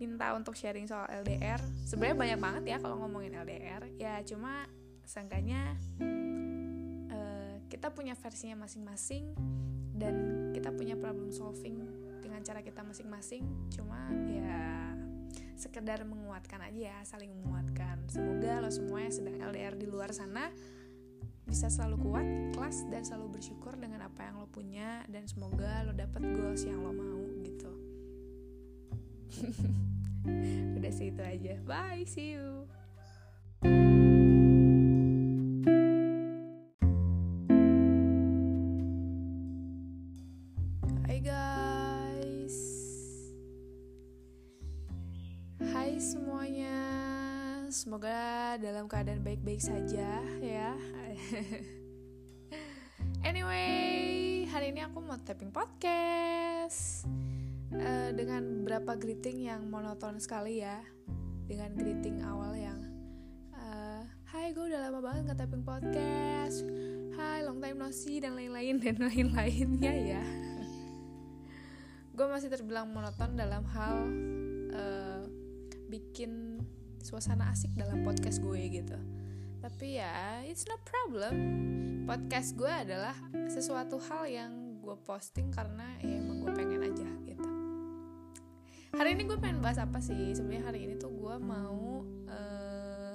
minta 0.00 0.32
untuk 0.34 0.58
sharing 0.58 0.90
soal 0.90 1.06
LDR 1.06 1.62
sebenarnya 1.86 2.16
banyak 2.18 2.38
banget 2.42 2.64
ya 2.66 2.76
kalau 2.82 2.98
ngomongin 2.98 3.38
LDR 3.46 3.86
ya 3.94 4.18
cuma 4.26 4.66
sangkanya 5.06 5.78
uh, 7.14 7.54
kita 7.70 7.94
punya 7.94 8.18
versinya 8.18 8.66
masing-masing 8.66 9.36
dan 9.94 10.50
kita 10.50 10.74
punya 10.74 10.98
problem 10.98 11.30
solving 11.30 11.78
dengan 12.18 12.42
cara 12.42 12.64
kita 12.64 12.82
masing-masing. 12.82 13.46
Cuma 13.70 14.10
ya 14.26 14.90
sekedar 15.54 16.02
menguatkan 16.02 16.58
aja 16.66 16.90
ya 16.90 16.98
saling 17.06 17.30
menguatkan. 17.30 18.02
Semoga 18.10 18.58
lo 18.58 18.70
semua 18.74 19.06
yang 19.06 19.14
sedang 19.14 19.38
LDR 19.38 19.78
di 19.78 19.86
luar 19.86 20.10
sana 20.10 20.50
bisa 21.44 21.68
selalu 21.68 21.96
kuat, 22.08 22.26
ikhlas 22.52 22.88
dan 22.88 23.04
selalu 23.04 23.38
bersyukur 23.40 23.76
dengan 23.76 24.08
apa 24.08 24.26
yang 24.26 24.40
lo 24.40 24.48
punya 24.48 25.04
dan 25.12 25.28
semoga 25.28 25.84
lo 25.84 25.92
dapet 25.92 26.24
goals 26.34 26.64
yang 26.64 26.80
lo 26.80 26.92
mau 26.92 27.22
gitu. 27.44 27.72
udah 30.80 30.92
sih 30.92 31.12
itu 31.12 31.22
aja 31.22 31.54
bye 31.68 32.04
see 32.08 32.36
you 32.36 32.64
Semoga 47.84 48.56
dalam 48.64 48.88
keadaan 48.88 49.20
baik-baik 49.20 49.60
saja 49.60 50.24
ya. 50.40 50.72
Anyway 53.28 54.48
Hari 54.48 54.72
ini 54.72 54.80
aku 54.80 55.04
mau 55.04 55.20
tapping 55.20 55.52
podcast. 55.52 57.04
Uh, 57.68 58.08
Dengan 58.16 58.64
beberapa 58.64 58.96
greeting 58.96 59.52
yang 59.52 59.68
monoton 59.68 60.16
sekali 60.16 60.64
ya. 60.64 60.80
Dengan 61.44 61.76
greeting 61.76 62.24
awal 62.24 62.56
yang 62.56 62.80
uh, 63.52 64.00
Hai 64.32 64.56
gue 64.56 64.64
udah 64.64 64.88
lama 64.88 65.04
banget 65.04 65.28
nge 65.28 65.36
tapping 65.44 65.64
podcast. 65.68 66.64
Hai 67.20 67.44
long 67.44 67.60
time 67.60 67.84
no 67.84 67.92
see 67.92 68.16
dan 68.16 68.32
lain-lain 68.32 68.80
dan 68.80 68.96
lain-lainnya 68.96 69.92
ya. 69.92 70.24
Gue 72.16 72.32
masih 72.32 72.48
terbilang 72.48 72.88
monoton 72.88 73.36
dalam 73.36 73.68
hal 73.68 74.08
uh, 74.72 75.20
bikin 75.92 76.53
suasana 77.04 77.52
asik 77.52 77.76
dalam 77.76 78.00
podcast 78.00 78.40
gue 78.40 78.64
gitu. 78.72 78.96
Tapi 79.60 80.00
ya 80.00 80.40
it's 80.48 80.64
no 80.64 80.80
problem. 80.80 81.36
Podcast 82.08 82.56
gue 82.56 82.68
adalah 82.68 83.12
sesuatu 83.52 84.00
hal 84.08 84.24
yang 84.24 84.80
gue 84.80 84.96
posting 85.04 85.52
karena 85.52 85.84
ya 86.00 86.16
emang 86.16 86.40
gue 86.40 86.52
pengen 86.56 86.80
aja 86.80 87.08
gitu. 87.28 87.50
Hari 88.96 89.20
ini 89.20 89.28
gue 89.28 89.36
pengen 89.36 89.60
bahas 89.60 89.76
apa 89.76 90.00
sih? 90.00 90.32
Sebenarnya 90.32 90.64
hari 90.64 90.88
ini 90.88 90.94
tuh 90.96 91.12
gue 91.12 91.36
mau 91.44 92.08
uh, 92.28 93.12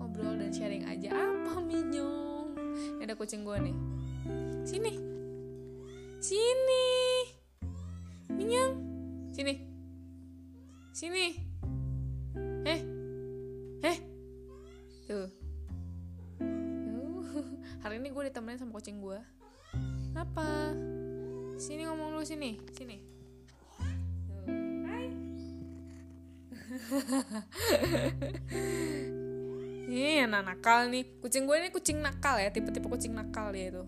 ngobrol 0.00 0.40
dan 0.40 0.48
sharing 0.48 0.88
aja. 0.88 1.12
Apa 1.12 1.60
minyong? 1.60 2.56
Ini 2.96 3.04
ada 3.04 3.12
kucing 3.12 3.44
gue 3.44 3.56
nih. 3.60 3.76
Sini. 4.64 4.92
Sini. 6.16 6.88
Minyang 8.32 8.72
Sini. 9.36 9.54
Sini. 10.96 11.26
Eh 12.64 12.91
gue 18.22 18.30
ditemenin 18.30 18.54
sama 18.54 18.78
kucing 18.78 19.02
gue 19.02 19.18
Apa? 20.14 20.70
Sini 21.58 21.90
ngomong 21.90 22.14
dulu 22.14 22.22
sini 22.22 22.54
Sini. 22.70 23.02
Hai. 24.86 25.06
Ini 29.90 30.30
anak 30.30 30.54
nakal 30.54 30.86
nih. 30.94 31.18
Kucing 31.18 31.50
gue 31.50 31.58
ini 31.58 31.74
kucing 31.74 31.98
nakal 31.98 32.38
ya 32.38 32.54
Tipe-tipe 32.54 32.86
kucing 32.86 33.10
nakal 33.10 33.50
dia 33.50 33.74
itu. 33.74 33.82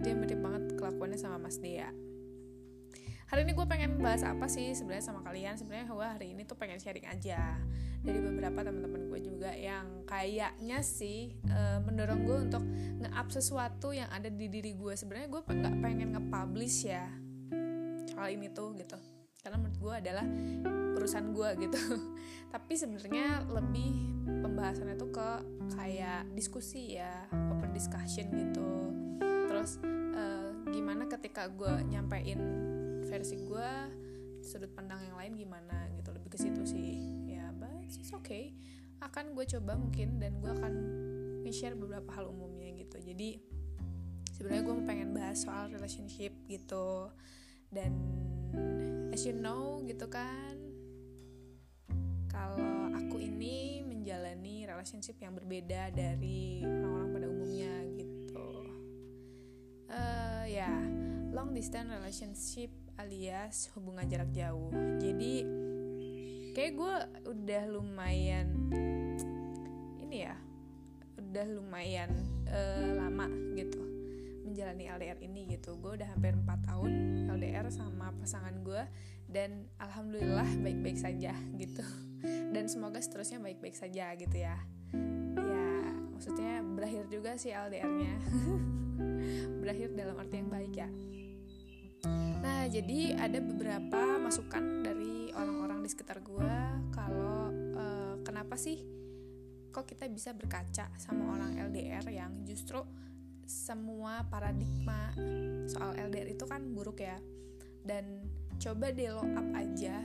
Dia 0.00 0.16
mirip 0.16 0.40
banget 0.40 0.80
kelakuannya 0.80 1.20
sama 1.20 1.36
Mas 1.36 1.60
Dea 1.60 1.92
hari 3.30 3.46
ini 3.46 3.54
gue 3.54 3.62
pengen 3.62 4.02
bahas 4.02 4.26
apa 4.26 4.50
sih 4.50 4.74
sebenarnya 4.74 5.06
sama 5.06 5.22
kalian? 5.22 5.54
Sebenarnya 5.54 5.86
gue 5.86 6.08
hari 6.18 6.34
ini 6.34 6.42
tuh 6.42 6.58
pengen 6.58 6.82
sharing 6.82 7.06
aja 7.06 7.54
dari 8.00 8.20
beberapa 8.20 8.64
teman-teman 8.64 9.12
gue 9.12 9.20
juga 9.20 9.52
yang 9.52 10.08
kayaknya 10.08 10.80
sih 10.80 11.36
e, 11.44 11.60
mendorong 11.84 12.24
gue 12.24 12.38
untuk 12.48 12.64
nge-up 13.04 13.28
sesuatu 13.28 13.92
yang 13.92 14.08
ada 14.08 14.32
di 14.32 14.48
diri 14.48 14.72
gue. 14.72 14.96
Sebenarnya 14.96 15.28
gue 15.28 15.42
nggak 15.44 15.76
pengen 15.84 16.08
nge-publish 16.16 16.88
ya 16.88 17.04
hal 18.16 18.28
ini 18.32 18.48
tuh 18.52 18.72
gitu. 18.76 18.96
Karena 19.40 19.56
menurut 19.60 19.78
gue 19.80 19.94
adalah 20.00 20.26
urusan 20.96 21.36
gue 21.36 21.48
gitu. 21.68 21.82
Tapi 22.48 22.72
sebenarnya 22.72 23.44
lebih 23.52 23.92
pembahasannya 24.24 24.96
tuh 24.96 25.10
ke 25.12 25.28
kayak 25.76 26.24
diskusi 26.32 26.96
ya 26.96 27.28
open 27.52 27.76
discussion 27.76 28.32
gitu. 28.32 28.68
Terus 29.20 29.76
uh, 30.16 30.56
gimana 30.72 31.04
ketika 31.04 31.52
gue 31.52 31.84
nyampein 31.84 32.40
versi 33.04 33.36
gue 33.44 33.70
sudut 34.40 34.72
pandang 34.72 35.04
yang 35.04 35.20
lain 35.20 35.36
gimana 35.36 35.92
gitu 36.00 36.16
lebih 36.16 36.32
ke 36.32 36.38
situ 36.40 36.64
sih 36.64 37.19
it's 37.98 38.12
okay. 38.14 38.54
Akan 39.00 39.32
gue 39.32 39.48
coba 39.48 39.74
mungkin 39.74 40.20
dan 40.20 40.38
gue 40.38 40.52
akan 40.52 40.74
nge-share 41.42 41.74
beberapa 41.74 42.12
hal 42.14 42.28
umumnya 42.28 42.76
gitu. 42.76 43.00
Jadi 43.00 43.40
sebenarnya 44.36 44.62
gue 44.62 44.76
pengen 44.86 45.10
bahas 45.16 45.42
soal 45.42 45.72
relationship 45.72 46.30
gitu. 46.46 47.08
Dan 47.72 47.96
as 49.10 49.26
you 49.26 49.34
know 49.34 49.82
gitu 49.86 50.06
kan 50.10 50.58
kalau 52.30 52.94
aku 52.94 53.18
ini 53.22 53.82
menjalani 53.82 54.66
relationship 54.66 55.18
yang 55.18 55.34
berbeda 55.34 55.90
dari 55.90 56.62
orang-orang 56.62 57.10
pada 57.10 57.26
umumnya 57.26 57.74
gitu. 57.98 58.48
Uh, 59.90 60.44
ya 60.46 60.70
long 61.34 61.50
distance 61.50 61.90
relationship 61.90 62.70
alias 62.98 63.70
hubungan 63.74 64.06
jarak 64.06 64.30
jauh. 64.34 64.70
Jadi 64.98 65.46
kayak 66.50 66.72
gue 66.74 66.94
udah 67.30 67.62
lumayan 67.70 68.48
ini 70.02 70.26
ya 70.26 70.34
udah 71.14 71.46
lumayan 71.46 72.10
uh, 72.50 72.90
lama 72.98 73.30
gitu 73.54 73.90
menjalani 74.50 74.90
LDR 74.90 75.18
ini 75.22 75.46
gitu. 75.54 75.78
Gue 75.78 75.94
udah 75.94 76.10
hampir 76.10 76.34
4 76.34 76.42
tahun 76.66 76.90
LDR 77.30 77.70
sama 77.70 78.10
pasangan 78.18 78.50
gue 78.66 78.82
dan 79.30 79.70
alhamdulillah 79.78 80.48
baik-baik 80.58 80.98
saja 80.98 81.30
gitu. 81.54 81.86
Dan 82.26 82.66
semoga 82.66 82.98
seterusnya 82.98 83.38
baik-baik 83.38 83.78
saja 83.78 84.10
gitu 84.18 84.36
ya. 84.36 84.58
Ya 85.38 85.66
maksudnya 86.10 86.66
berakhir 86.66 87.06
juga 87.08 87.38
sih 87.38 87.54
LDR-nya 87.54 88.14
berakhir 89.62 89.94
dalam 89.94 90.18
arti 90.18 90.34
yang 90.42 90.50
baik 90.50 90.74
ya. 90.74 90.88
Nah 92.42 92.66
jadi 92.66 93.14
ada 93.16 93.38
beberapa 93.38 94.18
masukan 94.18 94.82
dari 94.82 95.19
orang-orang 95.40 95.80
di 95.80 95.88
sekitar 95.88 96.20
gue 96.20 96.54
kalau 96.92 97.48
uh, 97.76 98.14
kenapa 98.20 98.60
sih 98.60 98.84
kok 99.70 99.86
kita 99.86 100.04
bisa 100.10 100.36
berkaca 100.36 100.92
sama 101.00 101.38
orang 101.38 101.56
LDR 101.70 102.04
yang 102.12 102.44
justru 102.44 102.82
semua 103.48 104.22
paradigma 104.30 105.10
soal 105.66 105.98
LDR 105.98 106.30
itu 106.30 106.44
kan 106.46 106.62
buruk 106.70 107.02
ya? 107.02 107.18
Dan 107.82 108.22
coba 108.60 108.92
deh 108.92 109.10
lo 109.10 109.24
up 109.24 109.48
aja 109.56 109.98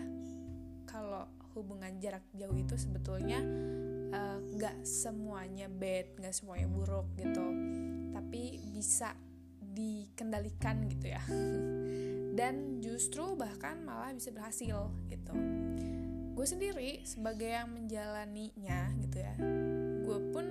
kalau 0.87 1.27
hubungan 1.53 1.99
jarak 1.99 2.23
jauh 2.35 2.55
itu 2.55 2.75
sebetulnya 2.79 3.43
nggak 4.55 4.77
uh, 4.79 4.85
semuanya 4.87 5.67
bad 5.67 6.15
nggak 6.19 6.35
semuanya 6.35 6.67
buruk 6.71 7.07
gitu 7.19 7.43
tapi 8.15 8.63
bisa 8.71 9.11
dikendalikan 9.59 10.87
gitu 10.87 11.11
ya 11.11 11.23
dan 12.35 12.83
justru 12.83 13.33
bahkan 13.39 13.79
malah 13.87 14.11
bisa 14.11 14.29
berhasil 14.35 14.91
gitu. 15.07 15.33
Gue 16.35 16.45
sendiri 16.45 17.01
sebagai 17.07 17.47
yang 17.47 17.71
menjalaninya 17.71 18.91
gitu 18.99 19.17
ya 19.23 19.35
gue 20.05 20.19
pun 20.29 20.45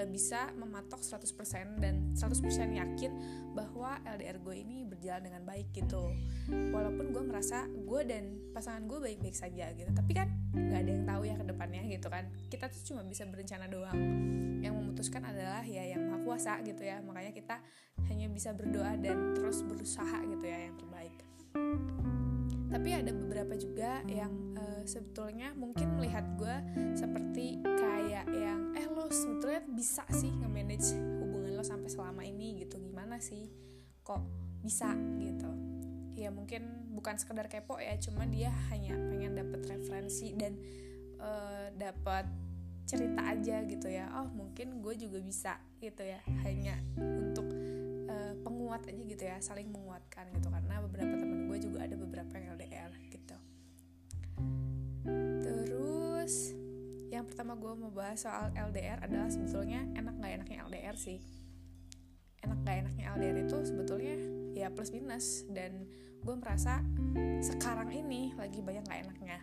nggak 0.00 0.16
bisa 0.16 0.48
mematok 0.56 1.04
100% 1.04 1.76
dan 1.76 2.16
100% 2.16 2.40
yakin 2.72 3.12
bahwa 3.52 4.00
LDR 4.08 4.40
gue 4.40 4.56
ini 4.56 4.88
berjalan 4.88 5.28
dengan 5.28 5.44
baik 5.44 5.76
gitu. 5.76 6.16
Walaupun 6.48 7.12
gue 7.12 7.20
merasa 7.20 7.68
gue 7.68 8.00
dan 8.08 8.40
pasangan 8.56 8.88
gue 8.88 8.96
baik-baik 8.96 9.36
saja 9.36 9.68
gitu. 9.76 9.92
Tapi 9.92 10.12
kan 10.16 10.32
nggak 10.56 10.80
ada 10.80 10.90
yang 10.96 11.04
tahu 11.04 11.22
ya 11.28 11.36
ke 11.36 11.44
depannya 11.44 11.84
gitu 11.84 12.08
kan. 12.08 12.32
Kita 12.48 12.72
tuh 12.72 12.80
cuma 12.88 13.04
bisa 13.04 13.28
berencana 13.28 13.68
doang. 13.68 14.00
Yang 14.64 14.74
memutuskan 14.80 15.20
adalah 15.28 15.60
ya 15.68 15.84
yang 15.84 16.08
maha 16.08 16.24
kuasa 16.24 16.64
gitu 16.64 16.80
ya. 16.80 17.04
Makanya 17.04 17.36
kita 17.36 17.60
hanya 18.08 18.32
bisa 18.32 18.56
berdoa 18.56 18.96
dan 18.96 19.36
terus 19.36 19.60
berusaha 19.60 20.24
gitu 20.24 20.48
ya 20.48 20.64
yang 20.64 20.80
terbaik 20.80 21.12
tapi 22.70 22.94
ada 22.94 23.10
beberapa 23.10 23.58
juga 23.58 24.00
yang 24.06 24.54
uh, 24.54 24.82
sebetulnya 24.86 25.50
mungkin 25.58 25.98
melihat 25.98 26.22
gue 26.38 26.56
seperti 26.94 27.58
kayak 27.66 28.30
yang 28.30 28.72
eh 28.78 28.86
lo 28.86 29.10
sebetulnya 29.10 29.66
bisa 29.74 30.06
sih 30.14 30.30
nge-manage 30.30 30.94
hubungan 31.18 31.58
lo 31.58 31.66
sampai 31.66 31.90
selama 31.90 32.22
ini 32.22 32.62
gitu 32.62 32.78
gimana 32.78 33.18
sih? 33.18 33.50
Kok 34.06 34.22
bisa? 34.62 34.94
Gitu. 35.18 35.50
Ya 36.14 36.30
mungkin 36.30 36.94
bukan 36.94 37.18
sekedar 37.18 37.50
kepo 37.50 37.76
ya 37.82 37.98
cuma 37.98 38.24
dia 38.30 38.54
hanya 38.70 38.94
pengen 39.10 39.34
dapet 39.34 39.60
referensi 39.66 40.30
dan 40.38 40.54
uh, 41.18 41.74
dapat 41.74 42.30
cerita 42.86 43.34
aja 43.34 43.66
gitu 43.66 43.86
ya. 43.90 44.10
Oh 44.14 44.30
mungkin 44.30 44.78
gue 44.78 44.94
juga 44.94 45.18
bisa 45.18 45.58
gitu 45.82 46.06
ya. 46.06 46.22
Hanya 46.46 46.78
untuk 46.96 47.59
uh, 48.10 48.34
penguat 48.42 48.82
aja 48.90 49.02
gitu 49.06 49.22
ya 49.22 49.38
saling 49.38 49.70
menguatkan 49.70 50.26
gitu. 50.34 50.50
Karena 50.50 50.82
beberapa 50.82 51.14
temen 51.14 51.46
gue 51.46 51.58
juga 51.62 51.86
ada 51.86 51.94
beberapa 51.94 52.32
yang 52.34 52.58
LDR 52.58 52.90
gitu. 53.14 53.36
Terus 55.40 56.34
yang 57.10 57.24
pertama 57.26 57.54
gue 57.54 57.72
mau 57.78 57.90
bahas 57.94 58.22
soal 58.22 58.50
LDR 58.54 59.02
adalah 59.02 59.30
sebetulnya 59.30 59.86
enak 59.94 60.14
gak 60.18 60.32
enaknya 60.42 60.58
LDR 60.66 60.96
sih. 60.98 61.18
Enak 62.42 62.58
gak 62.66 62.76
enaknya 62.86 63.04
LDR 63.14 63.36
itu 63.46 63.56
sebetulnya 63.62 64.14
ya 64.58 64.68
plus 64.74 64.90
minus. 64.90 65.46
Dan 65.46 65.86
gue 66.20 66.34
merasa 66.36 66.82
sekarang 67.40 67.94
ini 67.94 68.34
lagi 68.34 68.58
banyak 68.60 68.84
gak 68.86 69.00
enaknya. 69.06 69.38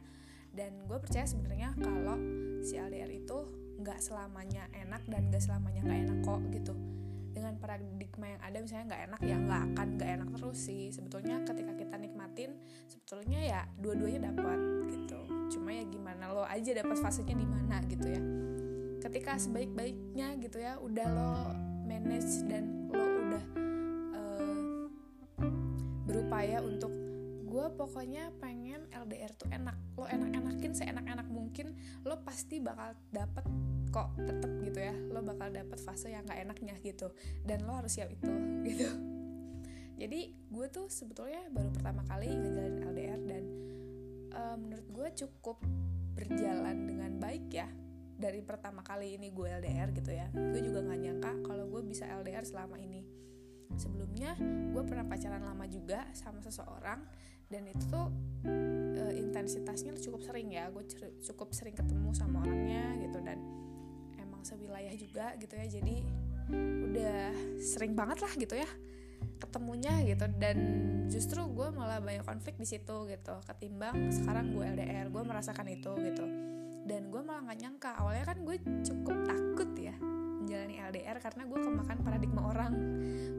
Dan 0.52 0.84
gue 0.86 0.98
percaya 1.00 1.24
sebenarnya 1.24 1.76
kalau 1.80 2.20
si 2.64 2.76
LDR 2.76 3.12
itu 3.14 3.68
nggak 3.78 4.02
selamanya 4.02 4.66
enak 4.74 5.06
dan 5.06 5.30
nggak 5.30 5.44
selamanya 5.44 5.86
nggak 5.86 6.00
enak 6.10 6.20
kok 6.26 6.42
gitu 6.50 6.74
dengan 7.38 7.54
paradigma 7.62 8.34
yang 8.34 8.42
ada 8.42 8.58
misalnya 8.58 8.86
nggak 8.90 9.04
enak 9.14 9.20
ya 9.22 9.38
nggak 9.38 9.62
akan 9.74 9.88
nggak 10.02 10.10
enak 10.18 10.30
terus 10.34 10.60
sih. 10.66 10.84
Sebetulnya 10.90 11.36
ketika 11.46 11.72
kita 11.78 11.96
nikmatin 12.02 12.52
sebetulnya 12.90 13.40
ya 13.46 13.62
dua-duanya 13.78 14.34
dapat 14.34 14.60
gitu. 14.90 15.22
Cuma 15.54 15.70
ya 15.70 15.86
gimana 15.86 16.34
lo 16.34 16.44
aja 16.44 16.74
dapat 16.74 16.98
fasenya 16.98 17.38
di 17.38 17.48
mana 17.48 17.78
gitu 17.86 18.08
ya. 18.10 18.22
Ketika 18.98 19.38
sebaik-baiknya 19.38 20.28
gitu 20.42 20.58
ya 20.58 20.82
udah 20.82 21.08
lo 21.14 21.34
manage 21.86 22.44
dan 22.50 22.77
pokoknya 27.78 28.34
pengen 28.42 28.90
LDR 28.90 29.32
tuh 29.38 29.48
enak. 29.54 29.78
Lo 29.94 30.10
enak-enakin 30.10 30.74
seenak-enak 30.74 31.30
mungkin 31.30 31.78
lo 32.02 32.20
pasti 32.26 32.58
bakal 32.58 32.98
dapet 33.14 33.46
kok 33.94 34.18
tetep 34.18 34.52
gitu 34.66 34.80
ya. 34.82 34.96
Lo 35.14 35.22
bakal 35.22 35.54
dapet 35.54 35.78
fase 35.78 36.10
yang 36.10 36.26
gak 36.26 36.42
enaknya 36.42 36.74
gitu. 36.82 37.14
Dan 37.46 37.70
lo 37.70 37.78
harus 37.78 37.94
siap 37.94 38.10
itu 38.10 38.28
gitu. 38.68 38.90
Jadi 39.98 40.34
gue 40.50 40.68
tuh 40.74 40.90
sebetulnya 40.90 41.46
baru 41.54 41.70
pertama 41.74 42.02
kali 42.06 42.30
ngejalanin 42.30 42.82
LDR 42.86 43.22
dan 43.26 43.44
uh, 44.34 44.58
menurut 44.58 44.88
gue 44.90 45.08
cukup 45.26 45.58
berjalan 46.18 46.90
dengan 46.90 47.14
baik 47.22 47.46
ya 47.54 47.70
dari 48.18 48.42
pertama 48.42 48.82
kali 48.82 49.14
ini 49.18 49.30
gue 49.30 49.46
LDR 49.46 49.94
gitu 49.94 50.10
ya. 50.10 50.30
Gue 50.34 50.62
juga 50.66 50.82
nggak 50.82 51.00
nyangka 51.02 51.32
kalau 51.46 51.70
gue 51.70 51.82
bisa 51.86 52.10
LDR 52.10 52.46
selama 52.46 52.82
ini. 52.82 53.06
Sebelumnya 53.78 54.34
gue 54.74 54.84
pernah 54.86 55.06
pacaran 55.06 55.46
lama 55.46 55.66
juga 55.70 56.10
sama 56.18 56.42
seseorang 56.42 57.06
dan 57.48 57.64
itu 57.68 57.84
tuh 57.88 58.08
e, 58.48 59.04
intensitasnya 59.20 59.96
cukup 60.00 60.22
sering 60.24 60.52
ya. 60.52 60.68
Gue 60.72 60.84
cukup 61.24 61.56
sering 61.56 61.76
ketemu 61.76 62.12
sama 62.12 62.44
orangnya 62.44 62.96
gitu 63.00 63.20
dan 63.24 63.40
emang 64.20 64.44
sewilayah 64.44 64.94
juga 64.96 65.36
gitu 65.40 65.54
ya. 65.56 65.68
Jadi 65.68 65.96
udah 66.92 67.36
sering 67.60 67.92
banget 67.92 68.24
lah 68.24 68.34
gitu 68.36 68.56
ya 68.56 68.70
ketemunya 69.38 70.04
gitu. 70.04 70.26
Dan 70.38 70.58
justru 71.08 71.46
gue 71.48 71.68
malah 71.72 72.04
banyak 72.04 72.28
konflik 72.28 72.60
di 72.60 72.68
situ 72.68 73.08
gitu. 73.08 73.36
Ketimbang 73.48 74.12
sekarang 74.12 74.52
gue 74.52 74.66
LDR 74.66 75.08
gue 75.08 75.24
merasakan 75.24 75.68
itu 75.72 75.92
gitu. 76.04 76.26
Dan 76.88 77.12
gue 77.12 77.22
malah 77.24 77.48
nggak 77.48 77.60
nyangka. 77.64 77.92
Awalnya 78.00 78.26
kan 78.28 78.38
gue 78.44 78.58
cukup 78.84 79.18
takut 79.28 79.72
ya 79.78 80.17
menjalani 80.48 80.80
LDR 80.80 81.20
karena 81.20 81.44
gue 81.44 81.60
kemakan 81.60 81.98
paradigma 82.08 82.42
orang. 82.48 82.74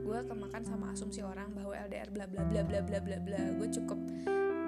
Gue 0.05 0.21
kemakan 0.29 0.62
sama 0.68 0.92
asumsi 0.92 1.25
orang 1.25 1.57
bahwa 1.57 1.73
LDR 1.73 2.12
bla 2.12 2.29
bla 2.29 2.44
bla 2.44 2.61
bla 2.61 2.85
bla 2.85 3.01
bla 3.01 3.16
bla. 3.16 3.40
Gue 3.57 3.68
cukup 3.73 3.97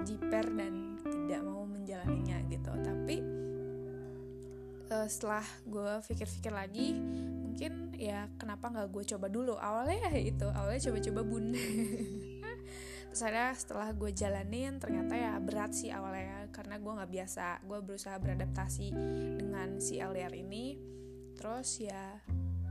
jiper 0.01 0.49
dan 0.57 0.97
tidak 1.05 1.45
mau 1.45 1.69
menjalaninya 1.69 2.41
gitu. 2.49 2.73
Tapi 2.81 3.21
uh, 4.89 5.05
setelah 5.05 5.45
gue 5.69 5.93
pikir-pikir 6.09 6.49
lagi 6.49 6.97
mungkin 7.45 7.93
ya 7.93 8.25
kenapa 8.41 8.73
nggak 8.73 8.89
gue 8.89 9.03
coba 9.13 9.29
dulu? 9.29 9.53
Awalnya 9.61 10.09
ya 10.09 10.17
itu 10.17 10.47
awalnya 10.49 10.81
coba-coba 10.89 11.21
bun. 11.21 11.45
Terus 13.13 13.21
ada 13.21 13.53
setelah 13.53 13.93
gue 13.93 14.09
jalanin 14.17 14.81
ternyata 14.81 15.13
ya 15.13 15.37
berat 15.37 15.77
sih 15.77 15.93
awalnya 15.93 16.49
karena 16.49 16.81
gue 16.81 16.89
nggak 16.89 17.11
biasa. 17.21 17.61
Gue 17.69 17.85
berusaha 17.85 18.17
beradaptasi 18.17 18.97
dengan 19.37 19.77
si 19.77 20.01
LDR 20.01 20.33
ini 20.33 20.89
terus 21.41 21.81
ya 21.81 22.21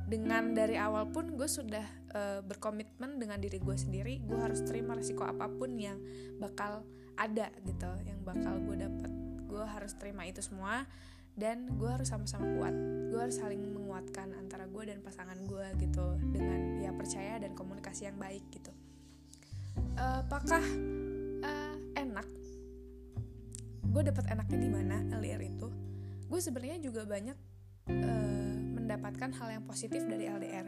dengan 0.06 0.54
dari 0.54 0.78
awal 0.78 1.11
pun 1.11 1.35
gue 1.35 1.50
sudah 1.50 1.83
uh, 2.14 2.38
berkomitmen 2.46 3.18
dengan 3.18 3.42
diri 3.42 3.59
gue 3.59 3.74
sendiri 3.74 4.22
gue 4.22 4.38
harus 4.38 4.62
terima 4.62 4.94
resiko 4.94 5.26
apa 5.26 5.50
pun 5.50 5.74
yang 5.74 5.98
bakal 6.38 6.87
ada 7.18 7.50
gitu 7.66 7.90
yang 8.06 8.22
bakal 8.22 8.62
gue 8.62 8.78
dapat 8.78 9.11
gue 9.50 9.64
harus 9.66 9.98
terima 9.98 10.22
itu 10.30 10.38
semua 10.38 10.87
dan 11.38 11.72
gue 11.78 11.88
harus 11.88 12.11
sama-sama 12.11 12.44
kuat. 12.59 12.74
Gue 13.09 13.16
harus 13.16 13.40
saling 13.40 13.61
menguatkan 13.61 14.35
antara 14.37 14.68
gue 14.68 14.85
dan 14.85 15.00
pasangan 15.00 15.40
gue 15.48 15.66
gitu 15.80 16.20
dengan 16.37 16.85
ya 16.85 16.92
percaya 16.92 17.40
dan 17.40 17.56
komunikasi 17.56 18.12
yang 18.12 18.20
baik 18.20 18.44
gitu. 18.52 18.68
Uh, 19.96 20.20
apakah 20.20 20.61
uh, 21.40 21.76
enak? 21.96 22.28
Gue 23.88 24.02
dapat 24.04 24.24
enaknya 24.30 24.59
di 24.61 24.70
mana 24.70 24.96
LDR 25.16 25.42
itu? 25.42 25.68
Gue 26.28 26.40
sebenarnya 26.44 26.78
juga 26.78 27.09
banyak 27.09 27.37
uh, 27.88 28.30
mendapatkan 28.90 29.31
hal 29.38 29.48
yang 29.55 29.62
positif 29.70 30.03
dari 30.03 30.26
LDR. 30.26 30.66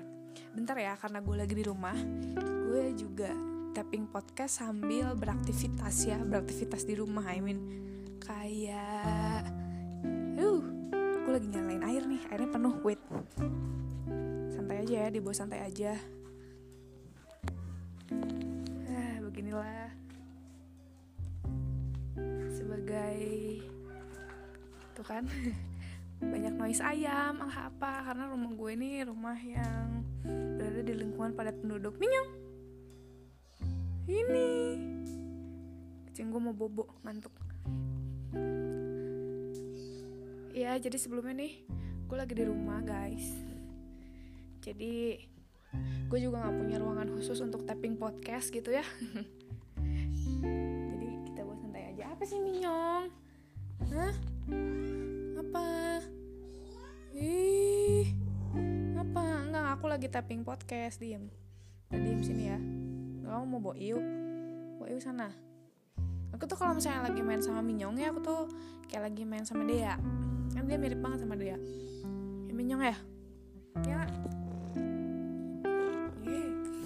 Bentar 0.54 0.78
ya, 0.78 0.94
karena 0.94 1.18
gue 1.18 1.34
lagi 1.42 1.58
di 1.58 1.66
rumah, 1.66 1.98
gue 2.38 2.94
juga 2.94 3.34
tapping 3.74 4.06
podcast 4.14 4.62
sambil 4.62 5.18
beraktivitas 5.18 6.06
ya, 6.06 6.22
beraktivitas 6.22 6.86
di 6.86 6.94
rumah. 6.94 7.26
I 7.34 7.42
mean, 7.42 7.58
kayak, 8.22 9.42
uh, 10.38 10.62
gue 10.94 11.32
lagi 11.34 11.50
nyalain 11.50 11.82
air 11.82 12.06
nih, 12.06 12.22
airnya 12.30 12.50
penuh. 12.54 12.78
Wait, 12.86 13.02
santai 14.54 14.86
aja 14.86 14.94
ya, 15.02 15.08
dibawa 15.10 15.34
santai 15.34 15.60
aja. 15.66 15.98
Ah, 18.86 19.18
beginilah 19.18 19.90
sebagai 22.54 23.18
tuh 24.94 25.02
kan 25.10 25.26
banyak 26.22 26.54
noise 26.54 26.78
ayam 26.78 27.42
ah 27.42 27.66
apa 27.66 28.06
karena 28.06 28.30
rumah 28.30 28.54
gue 28.54 28.70
ini 28.78 29.02
rumah 29.02 29.34
yang 29.34 30.06
berada 30.54 30.80
di 30.86 30.94
lingkungan 30.94 31.34
padat 31.34 31.58
penduduk. 31.58 31.98
Minyong! 31.98 32.30
Ini! 34.06 34.50
Kucing 36.06 36.30
gue 36.30 36.40
mau 36.40 36.54
bobo 36.54 36.86
ngantuk. 37.02 37.34
Ya 40.52 40.78
jadi 40.78 40.94
sebelumnya 41.00 41.42
nih 41.42 41.66
gue 42.06 42.16
lagi 42.16 42.34
di 42.38 42.44
rumah 42.46 42.78
guys. 42.84 43.26
Jadi 44.62 45.18
gue 46.06 46.18
juga 46.20 46.44
nggak 46.46 46.56
punya 46.62 46.76
ruangan 46.78 47.08
khusus 47.18 47.42
untuk 47.42 47.66
tapping 47.66 47.98
podcast 47.98 48.54
gitu 48.54 48.70
ya. 48.70 48.84
Jadi 50.92 51.08
kita 51.32 51.42
buat 51.42 51.58
santai 51.58 51.96
aja. 51.96 52.14
Apa 52.14 52.22
sih 52.22 52.38
minyong? 52.38 53.10
Hah 53.90 54.31
lagi 59.92 60.08
tapping 60.08 60.40
podcast 60.40 60.96
diem. 61.04 61.28
Udah 61.92 62.00
diem 62.00 62.24
sini 62.24 62.48
ya. 62.48 62.56
Kamu 63.28 63.44
mau 63.44 63.60
bawa 63.60 63.76
iu. 63.76 64.00
Bawa 64.80 64.88
iu 64.88 64.96
sana. 64.96 65.28
Aku 66.32 66.48
tuh 66.48 66.56
kalau 66.56 66.72
misalnya 66.72 67.12
lagi 67.12 67.20
main 67.20 67.44
sama 67.44 67.60
Minyong 67.60 68.00
ya 68.00 68.08
aku 68.08 68.24
tuh 68.24 68.48
kayak 68.88 69.12
lagi 69.12 69.28
main 69.28 69.44
sama 69.44 69.68
dia. 69.68 70.00
Kan 70.56 70.64
dia 70.64 70.80
mirip 70.80 70.96
banget 70.96 71.28
sama 71.28 71.36
dia. 71.36 71.60
Ya 72.48 72.52
Minyong 72.56 72.80
ya? 72.88 72.96
Ya. 73.84 74.00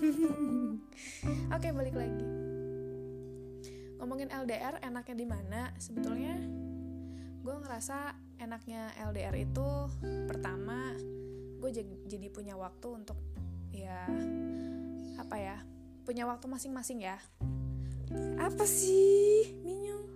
Oke 1.54 1.68
balik 1.70 1.94
lagi. 1.94 2.26
Ngomongin 4.02 4.34
LDR 4.34 4.82
enaknya 4.82 5.14
di 5.14 5.26
mana? 5.30 5.70
Sebetulnya 5.78 6.42
gue 7.38 7.54
ngerasa 7.54 8.18
enaknya 8.42 8.98
LDR 8.98 9.38
itu 9.38 9.68
pertama 10.26 10.90
gue 11.56 11.70
jadi 12.06 12.28
punya 12.28 12.54
waktu 12.54 12.88
untuk 12.92 13.16
ya 13.72 14.04
apa 15.16 15.36
ya 15.36 15.56
punya 16.06 16.22
waktu 16.22 16.46
masing-masing 16.46 17.02
ya. 17.02 17.18
Apa 18.38 18.62
sih 18.62 19.58
Minyong? 19.66 20.06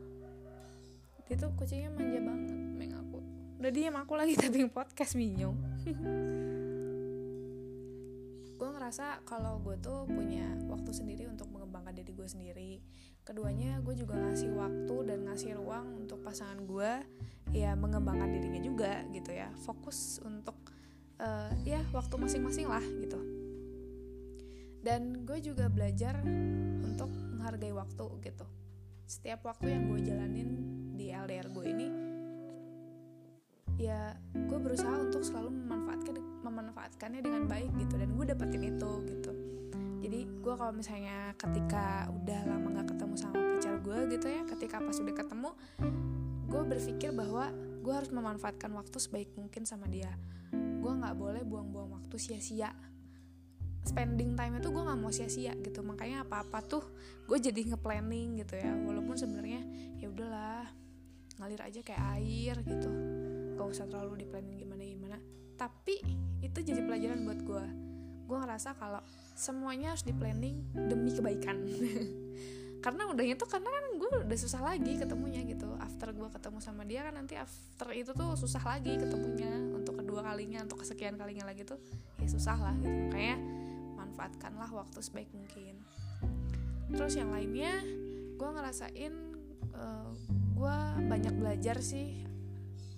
Itu 1.26 1.50
kucingnya 1.58 1.90
manja 1.90 2.22
banget 2.22 2.54
meng 2.78 2.94
aku. 2.94 3.18
Udah 3.58 3.70
diam 3.74 3.98
aku 3.98 4.14
lagi 4.14 4.38
tapping 4.38 4.70
podcast 4.70 5.18
Minyong. 5.18 5.58
Gue 8.60 8.68
ngerasa 8.76 9.24
kalau 9.24 9.56
gue 9.64 9.72
tuh 9.80 10.04
punya 10.04 10.44
waktu 10.68 10.92
sendiri 10.92 11.24
untuk 11.26 11.48
mengembangkan 11.48 11.96
diri 11.96 12.12
gue 12.12 12.28
sendiri. 12.28 12.84
Keduanya 13.24 13.80
gue 13.80 13.96
juga 13.96 14.20
ngasih 14.20 14.52
waktu 14.52 14.96
dan 15.08 15.24
ngasih 15.24 15.56
ruang 15.56 15.96
untuk 15.96 16.20
pasangan 16.20 16.60
gue 16.68 17.00
ya 17.56 17.72
mengembangkan 17.72 18.28
dirinya 18.28 18.60
juga 18.60 19.00
gitu 19.16 19.32
ya. 19.32 19.48
Fokus 19.64 20.20
untuk 20.22 20.69
uh, 21.20 21.52
ya 21.62 21.84
waktu 21.92 22.16
masing-masing 22.16 22.66
lah 22.66 22.82
gitu. 22.82 23.20
Dan 24.80 25.28
gue 25.28 25.38
juga 25.44 25.68
belajar 25.68 26.24
untuk 26.80 27.12
menghargai 27.12 27.76
waktu 27.76 28.06
gitu. 28.24 28.46
Setiap 29.04 29.44
waktu 29.44 29.76
yang 29.76 29.92
gue 29.92 30.00
jalanin 30.00 30.48
di 30.96 31.12
LDR 31.12 31.52
gue 31.52 31.64
ini 31.68 31.88
ya 33.80 34.12
gue 34.32 34.58
berusaha 34.60 34.92
untuk 35.00 35.24
selalu 35.24 35.52
memanfaatkan 35.52 36.16
memanfaatkannya 36.40 37.20
dengan 37.20 37.44
baik 37.44 37.70
gitu. 37.76 37.94
Dan 38.00 38.16
gue 38.16 38.24
dapetin 38.24 38.64
itu 38.64 38.90
gitu. 39.04 39.32
Jadi 40.00 40.20
gue 40.40 40.54
kalau 40.56 40.72
misalnya 40.72 41.36
ketika 41.36 42.08
udah 42.08 42.40
lama 42.48 42.80
gak 42.80 42.96
ketemu 42.96 43.14
sama 43.20 43.36
pacar 43.60 43.76
gue 43.84 43.98
gitu 44.16 44.26
ya 44.32 44.42
ketika 44.48 44.80
pas 44.80 44.96
udah 44.96 45.12
ketemu 45.12 45.50
gue 46.48 46.62
berpikir 46.64 47.12
bahwa 47.12 47.52
gue 47.84 47.92
harus 47.92 48.08
memanfaatkan 48.08 48.72
waktu 48.72 48.96
sebaik 48.96 49.28
mungkin 49.36 49.68
sama 49.68 49.84
dia 49.84 50.08
gue 50.80 50.92
nggak 50.96 51.16
boleh 51.20 51.42
buang-buang 51.44 52.00
waktu 52.00 52.16
sia-sia. 52.16 52.72
Spending 53.84 54.36
time 54.36 54.60
itu 54.60 54.68
gue 54.72 54.82
nggak 54.82 54.98
mau 55.00 55.12
sia-sia 55.12 55.52
gitu. 55.60 55.84
Makanya 55.84 56.24
apa-apa 56.24 56.64
tuh 56.64 56.84
gue 57.28 57.38
jadi 57.38 57.76
nge-planning 57.76 58.40
gitu 58.40 58.56
ya. 58.56 58.72
Walaupun 58.72 59.20
sebenarnya 59.20 59.62
ya 60.00 60.08
udahlah 60.08 60.64
ngalir 61.36 61.60
aja 61.60 61.80
kayak 61.84 62.02
air 62.16 62.56
gitu. 62.64 62.90
Gak 63.60 63.68
usah 63.68 63.84
terlalu 63.84 64.24
di 64.24 64.26
planning 64.26 64.56
gimana 64.56 64.82
gimana 64.84 65.18
tapi 65.60 66.00
itu 66.40 66.58
jadi 66.64 66.80
pelajaran 66.80 67.20
buat 67.28 67.40
gue 67.44 67.64
gue 68.24 68.38
ngerasa 68.40 68.80
kalau 68.80 69.04
semuanya 69.36 69.92
harus 69.92 70.08
di 70.08 70.16
planning 70.16 70.64
demi 70.72 71.12
kebaikan 71.12 71.60
karena 72.80 73.12
udahnya 73.12 73.36
tuh 73.36 73.44
karena 73.44 73.68
kan 73.68 73.84
gue 74.00 74.10
udah 74.24 74.38
susah 74.40 74.60
lagi 74.64 74.96
ketemunya 74.96 75.44
gitu. 75.44 75.68
After 75.76 76.16
gue 76.16 76.28
ketemu 76.32 76.58
sama 76.64 76.82
dia 76.88 77.04
kan 77.04 77.20
nanti 77.20 77.36
after 77.36 77.92
itu 77.92 78.16
tuh 78.16 78.32
susah 78.40 78.64
lagi 78.64 78.96
ketemunya. 78.96 79.52
Untuk 79.76 80.00
kedua 80.00 80.24
kalinya 80.24 80.64
untuk 80.64 80.80
kesekian 80.80 81.20
kalinya 81.20 81.44
lagi 81.44 81.68
tuh 81.68 81.76
ya 82.16 82.28
susah 82.28 82.56
lah 82.56 82.74
gitu. 82.80 82.88
Makanya 83.12 83.36
manfaatkanlah 84.00 84.70
waktu 84.72 84.98
sebaik 85.04 85.28
mungkin. 85.36 85.76
Terus 86.96 87.20
yang 87.20 87.28
lainnya 87.28 87.84
gue 88.40 88.48
ngerasain 88.48 89.12
uh, 89.76 89.80
eh, 89.84 90.10
gue 90.56 90.76
banyak 91.04 91.34
belajar 91.36 91.84
sih 91.84 92.24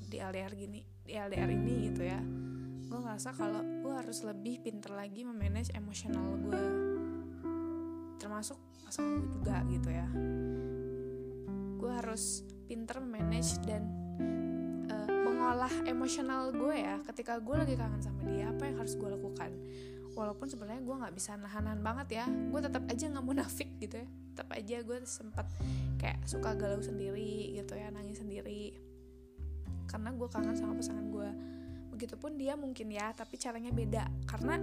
di 0.06 0.22
LDR 0.22 0.54
gini 0.54 0.86
di 1.02 1.18
LDR 1.18 1.50
ini 1.50 1.90
gitu 1.90 2.06
ya. 2.06 2.22
Gue 2.86 2.98
ngerasa 3.02 3.34
kalau 3.34 3.66
gue 3.82 3.94
harus 3.98 4.22
lebih 4.22 4.62
pinter 4.62 4.94
lagi 4.94 5.26
memanage 5.26 5.74
emosional 5.74 6.38
gue 6.38 6.91
termasuk 8.22 8.54
pasangan 8.86 9.18
gue 9.18 9.26
juga 9.42 9.56
gitu 9.66 9.88
ya. 9.90 10.06
Gue 11.74 11.90
harus 11.90 12.46
pinter 12.70 13.02
manage 13.02 13.58
dan 13.66 13.82
uh, 14.86 15.10
mengolah 15.26 15.74
emosional 15.90 16.54
gue 16.54 16.78
ya. 16.78 17.02
Ketika 17.02 17.42
gue 17.42 17.58
lagi 17.58 17.74
kangen 17.74 17.98
sama 17.98 18.22
dia 18.30 18.54
apa 18.54 18.70
yang 18.70 18.78
harus 18.78 18.94
gue 18.94 19.10
lakukan? 19.10 19.50
Walaupun 20.14 20.46
sebenarnya 20.46 20.86
gue 20.86 20.96
nggak 21.02 21.14
bisa 21.18 21.34
nahanan 21.34 21.82
banget 21.82 22.22
ya. 22.22 22.24
Gue 22.30 22.62
tetap 22.62 22.86
aja 22.86 23.10
nggak 23.10 23.26
munafik 23.26 23.74
gitu 23.82 23.98
ya. 23.98 24.06
Tetap 24.06 24.48
aja 24.54 24.76
gue 24.86 24.98
sempat 25.02 25.50
kayak 25.98 26.22
suka 26.22 26.54
galau 26.54 26.78
sendiri 26.78 27.58
gitu 27.58 27.74
ya 27.74 27.90
nangis 27.90 28.22
sendiri. 28.22 28.78
Karena 29.90 30.14
gue 30.14 30.28
kangen 30.30 30.54
sama 30.54 30.78
pasangan 30.78 31.10
gue 31.10 31.30
begitupun 31.90 32.38
dia 32.38 32.54
mungkin 32.54 32.86
ya 32.94 33.10
tapi 33.10 33.34
caranya 33.34 33.74
beda. 33.74 34.06
Karena 34.30 34.54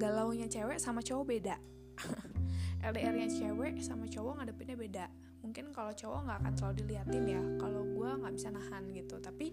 galaunya 0.00 0.48
cewek 0.48 0.80
sama 0.80 1.04
cowok 1.04 1.28
beda 1.28 1.60
LDR-nya 2.80 3.28
cewek 3.28 3.84
sama 3.84 4.08
cowok 4.08 4.40
ngadepinnya 4.40 4.76
beda. 4.76 5.06
Mungkin 5.40 5.72
kalau 5.72 5.92
cowok 5.92 6.20
nggak 6.24 6.38
akan 6.40 6.52
terlalu 6.56 6.74
diliatin 6.84 7.24
ya. 7.28 7.42
Kalau 7.60 7.82
gue 7.84 8.10
nggak 8.20 8.34
bisa 8.36 8.48
nahan 8.52 8.82
gitu. 8.92 9.16
Tapi 9.20 9.46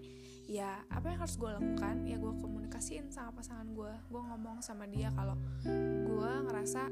ya 0.48 0.80
apa 0.88 1.12
yang 1.12 1.20
harus 1.20 1.36
gue 1.36 1.50
lakukan? 1.52 2.08
Ya 2.08 2.16
gue 2.16 2.32
komunikasiin 2.40 3.12
sama 3.12 3.36
pasangan 3.36 3.68
gue 3.72 3.92
gue 4.08 4.22
ngomong 4.32 4.64
sama 4.64 4.88
dia 4.88 5.12
kalau 5.12 5.36
gue 6.08 6.32
ngerasa 6.48 6.88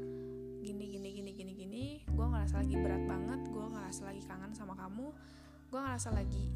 gini 0.61 0.85
gini 0.93 1.09
gini 1.13 1.31
gini 1.33 1.51
gini. 1.57 1.85
Gue 2.05 2.25
ngerasa 2.25 2.61
lagi 2.61 2.75
berat 2.77 3.03
banget. 3.05 3.41
Gue 3.49 3.65
ngerasa 3.65 4.01
lagi 4.05 4.21
kangen 4.25 4.53
sama 4.53 4.77
kamu. 4.77 5.09
Gue 5.73 5.79
ngerasa 5.81 6.09
lagi 6.13 6.53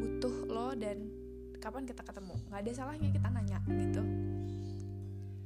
butuh 0.00 0.48
lo 0.48 0.72
dan 0.72 1.08
kapan 1.60 1.84
kita 1.84 2.00
ketemu. 2.00 2.36
Nggak 2.48 2.60
ada 2.64 2.72
salahnya 2.72 3.08
kita 3.12 3.28
nanya 3.28 3.60
gitu 3.68 4.04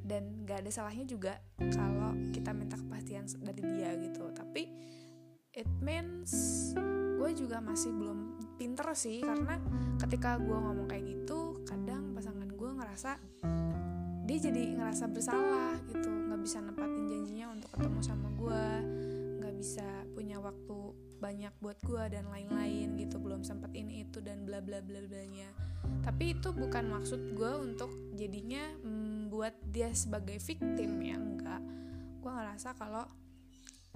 dan 0.05 0.45
gak 0.45 0.61
ada 0.61 0.71
salahnya 0.71 1.09
juga 1.09 1.41
kalau 1.57 2.13
kita 2.31 2.53
minta 2.53 2.77
kepastian 2.77 3.25
dari 3.41 3.65
dia 3.65 3.97
gitu. 3.97 4.29
Tapi 4.37 4.69
it 5.57 5.67
means 5.81 6.31
gue 7.17 7.31
juga 7.33 7.65
masih 7.65 7.91
belum 7.97 8.37
pinter 8.61 8.85
sih 8.93 9.25
karena 9.25 9.57
ketika 9.97 10.37
gue 10.37 10.53
ngomong 10.53 10.85
kayak 10.85 11.09
gitu 11.09 11.65
kadang 11.65 12.13
pasangan 12.13 12.47
gue 12.53 12.71
ngerasa 12.77 13.17
dia 14.29 14.39
jadi 14.39 14.77
ngerasa 14.77 15.05
bersalah 15.09 15.81
gitu. 15.89 16.13
Nggak 16.13 16.41
bisa 16.45 16.61
nempatin 16.61 17.05
janjinya 17.09 17.47
untuk 17.57 17.73
ketemu 17.73 18.01
sama 18.05 18.29
gue 18.37 18.65
nggak 19.41 19.55
bisa 19.57 19.89
punya 20.13 20.37
waktu 20.37 20.93
banyak 21.17 21.57
buat 21.65 21.81
gue 21.81 22.05
dan 22.13 22.29
lain-lain 22.29 23.01
gitu. 23.01 23.17
Belum 23.17 23.41
sempat 23.41 23.73
ini 23.73 24.05
itu 24.05 24.21
dan 24.21 24.45
bla 24.45 24.61
bla 24.61 24.85
bla 24.85 25.01
blanya 25.09 25.49
tapi 26.05 26.37
itu 26.37 26.53
bukan 26.53 26.93
maksud 26.93 27.33
gue 27.33 27.53
untuk 27.65 27.89
jadinya 28.13 28.61
membuat 29.35 29.59
dia 29.67 29.91
sebagai 29.91 30.39
victim 30.39 31.03
ya 31.03 31.19
enggak. 31.19 31.59
Gue 32.23 32.31
ngerasa 32.31 32.71
kalau 32.79 33.03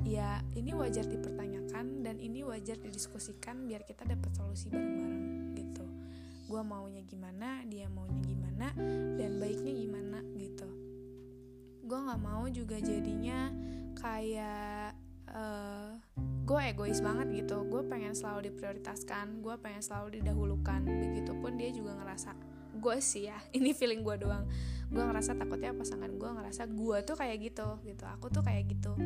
ya 0.02 0.42
ini 0.58 0.74
wajar 0.74 1.06
dipertanyakan 1.06 2.02
dan 2.02 2.18
ini 2.18 2.42
wajar 2.42 2.74
didiskusikan 2.82 3.70
biar 3.70 3.86
kita 3.86 4.02
dapat 4.02 4.34
solusi 4.34 4.66
bareng-bareng 4.66 5.54
gitu. 5.54 5.86
Gue 6.50 6.58
maunya 6.66 7.06
gimana 7.06 7.62
dia 7.70 7.86
maunya 7.86 8.18
gimana 8.26 8.74
dan 9.14 9.38
baiknya 9.38 9.78
gimana 9.78 10.18
gitu. 10.42 10.66
Gue 11.86 11.98
nggak 12.02 12.18
mau 12.18 12.42
juga 12.50 12.82
jadinya 12.82 13.54
kayak 13.94 14.98
uh, 15.30 15.38
eh, 15.38 15.90
gue 16.50 16.60
egois 16.66 16.98
banget 16.98 17.46
gitu. 17.46 17.62
Gue 17.70 17.86
pengen 17.86 18.18
selalu 18.18 18.50
diprioritaskan 18.50 19.38
gue 19.38 19.54
pengen 19.62 19.86
selalu 19.86 20.18
didahulukan. 20.18 20.82
Begitupun 20.82 21.54
dia 21.62 21.70
juga 21.70 21.94
ngerasa 21.94 22.57
gue 22.78 22.96
sih 23.02 23.28
ya 23.28 23.38
ini 23.58 23.74
feeling 23.74 24.02
gue 24.02 24.16
doang. 24.24 24.46
Gue 24.88 25.04
ngerasa 25.04 25.36
takutnya 25.36 25.76
pasangan 25.76 26.08
gue 26.08 26.30
ngerasa 26.32 26.64
gue 26.64 26.96
tuh 27.04 27.16
kayak 27.18 27.36
gitu 27.44 27.68
gitu. 27.84 28.04
Aku 28.18 28.32
tuh 28.32 28.40
kayak 28.40 28.72
gitu 28.72 28.96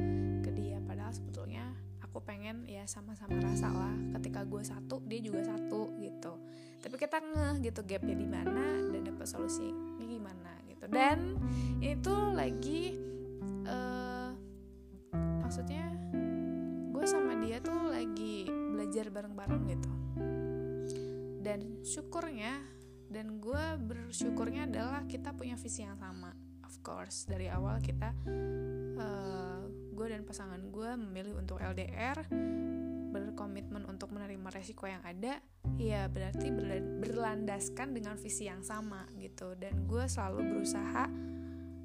ke 0.44 0.50
dia 0.54 0.78
padahal 0.85 1.11
sebetulnya 1.11 1.74
aku 1.98 2.22
pengen 2.22 2.68
ya 2.68 2.87
sama-sama 2.87 3.35
rasa 3.40 3.72
lah. 3.72 3.96
Ketika 4.20 4.46
gue 4.46 4.62
satu 4.62 5.02
dia 5.08 5.18
juga 5.18 5.42
satu 5.42 5.96
gitu. 5.98 6.38
Tapi 6.82 6.94
kita 6.98 7.18
ngeh 7.18 7.54
gitu 7.66 7.80
gapnya 7.87 8.14
di 8.14 8.28
mana 8.28 8.66
dan 8.90 9.02
dapat 9.06 9.26
solusi 9.26 9.66
ini 9.98 10.18
gimana 10.18 10.52
gitu. 10.70 10.87
Dan 10.87 11.38
itu 11.82 12.14
lagi 12.35 12.94
uh, 13.66 14.30
maksudnya 15.42 15.88
gue 16.94 17.06
sama 17.11 17.35
dia 17.42 17.58
tuh 17.58 17.90
lagi 17.90 18.46
belajar 18.46 19.11
bareng-bareng 19.11 19.62
gitu. 19.66 19.92
Dan 21.42 21.82
syukurnya 21.82 22.62
dan 23.12 23.37
gue 23.38 23.64
bersyukurnya 23.85 24.64
adalah 24.64 25.05
kita 25.05 25.37
punya 25.37 25.61
visi 25.61 25.85
yang 25.85 26.01
sama. 26.01 26.33
Of 26.64 26.81
course 26.81 27.29
dari 27.29 27.53
awal 27.53 27.79
kita 27.85 28.09
uh, 28.96 29.62
gue 29.92 30.07
dan 30.09 30.25
pasangan 30.25 30.59
gue 30.72 30.90
memilih 30.96 31.37
untuk 31.37 31.61
LDR 31.61 32.25
berkomitmen 33.12 33.85
untuk 33.85 34.16
menerima 34.16 34.48
resiko 34.48 34.88
yang 34.88 35.05
ada 35.05 35.37
ya 35.77 36.09
berarti 36.09 36.48
berlandaskan 37.05 37.92
dengan 37.92 38.16
visi 38.16 38.48
yang 38.48 38.64
sama 38.64 39.05
gitu. 39.20 39.53
Dan 39.61 39.85
gue 39.85 40.09
selalu 40.09 40.57
berusaha 40.57 41.05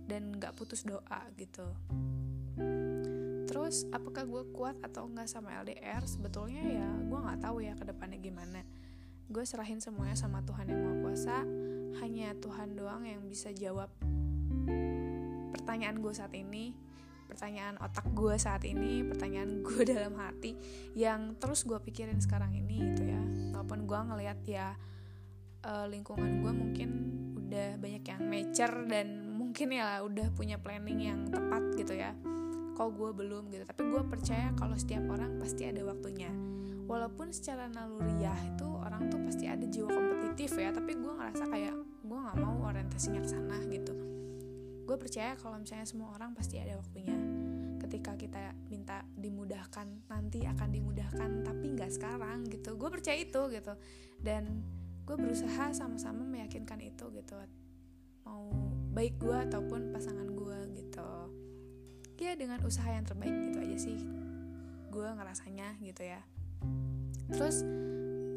dan 0.07 0.31
gak 0.39 0.55
putus 0.55 0.87
doa 0.87 1.27
gitu. 1.35 1.67
Terus 3.47 3.83
apakah 3.91 4.23
gue 4.23 4.43
kuat 4.55 4.79
atau 4.79 5.11
enggak 5.11 5.27
sama 5.27 5.51
LDR 5.59 6.07
sebetulnya 6.07 6.63
ya 6.63 6.89
gue 7.03 7.19
nggak 7.19 7.43
tahu 7.43 7.59
ya 7.59 7.75
ke 7.75 7.83
depannya 7.83 8.19
gimana 8.19 8.63
gue 9.27 9.43
serahin 9.43 9.83
semuanya 9.83 10.15
sama 10.15 10.39
Tuhan 10.47 10.71
yang 10.71 10.81
Maha 10.83 10.95
Kuasa. 11.03 11.37
Hanya 11.99 12.31
Tuhan 12.39 12.77
doang 12.77 13.03
yang 13.03 13.25
bisa 13.27 13.51
jawab 13.51 13.91
pertanyaan 15.51 15.99
gue 15.99 16.13
saat 16.15 16.31
ini 16.35 16.75
pertanyaan 17.27 17.75
otak 17.83 18.07
gue 18.15 18.35
saat 18.39 18.63
ini 18.63 19.03
pertanyaan 19.03 19.59
gue 19.67 19.83
dalam 19.83 20.15
hati 20.15 20.55
yang 20.95 21.35
terus 21.35 21.67
gue 21.67 21.75
pikirin 21.75 22.23
sekarang 22.23 22.55
ini 22.55 22.95
gitu 22.95 23.03
ya. 23.03 23.21
Walaupun 23.51 23.83
gue 23.83 23.99
ngelihat 23.99 24.39
ya 24.47 24.67
uh, 25.67 25.85
lingkungan 25.91 26.39
gue 26.39 26.51
mungkin 26.55 26.89
udah 27.47 27.75
banyak 27.79 28.03
yang 28.07 28.21
mature 28.27 28.75
dan 28.87 29.27
mungkin 29.35 29.75
ya 29.75 30.03
udah 30.03 30.27
punya 30.35 30.55
planning 30.55 31.03
yang 31.03 31.19
tepat 31.27 31.63
gitu 31.75 31.93
ya. 31.99 32.15
Kok 32.79 32.89
gue 32.95 33.11
belum 33.11 33.51
gitu. 33.51 33.63
Tapi 33.67 33.81
gue 33.91 34.03
percaya 34.07 34.55
kalau 34.55 34.79
setiap 34.79 35.03
orang 35.11 35.35
pasti 35.35 35.67
ada 35.67 35.83
waktunya. 35.83 36.31
Walaupun 36.87 37.35
secara 37.35 37.67
naluriah 37.67 38.39
itu 38.47 38.63
orang 38.63 39.11
tuh 39.11 39.16
kompetitif 40.47 40.63
ya 40.63 40.71
tapi 40.71 40.95
gue 40.95 41.11
ngerasa 41.11 41.43
kayak 41.51 41.75
gue 42.07 42.19
nggak 42.23 42.37
mau 42.39 42.55
orientasinya 42.71 43.19
ke 43.19 43.29
sana 43.29 43.57
gitu. 43.67 43.93
Gue 44.87 44.95
percaya 44.95 45.35
kalau 45.35 45.59
misalnya 45.59 45.83
semua 45.83 46.15
orang 46.15 46.31
pasti 46.31 46.55
ada 46.55 46.79
waktunya. 46.79 47.19
Ketika 47.83 48.15
kita 48.15 48.55
minta 48.71 49.03
dimudahkan 49.19 50.07
nanti 50.07 50.47
akan 50.47 50.69
dimudahkan 50.71 51.43
tapi 51.43 51.75
nggak 51.75 51.91
sekarang 51.91 52.47
gitu. 52.47 52.79
Gue 52.79 52.87
percaya 52.87 53.19
itu 53.19 53.41
gitu. 53.51 53.75
Dan 54.23 54.63
gue 55.03 55.15
berusaha 55.19 55.75
sama-sama 55.75 56.23
meyakinkan 56.23 56.79
itu 56.79 57.11
gitu. 57.11 57.35
Mau 58.23 58.47
baik 58.95 59.19
gue 59.19 59.37
ataupun 59.51 59.91
pasangan 59.91 60.31
gue 60.31 60.59
gitu. 60.79 61.11
Ya 62.23 62.39
dengan 62.39 62.63
usaha 62.63 62.87
yang 62.87 63.03
terbaik 63.03 63.35
gitu 63.51 63.59
aja 63.59 63.77
sih 63.77 63.99
gue 64.87 65.07
ngerasanya 65.11 65.75
gitu 65.83 66.07
ya. 66.07 66.23
Terus 67.35 67.67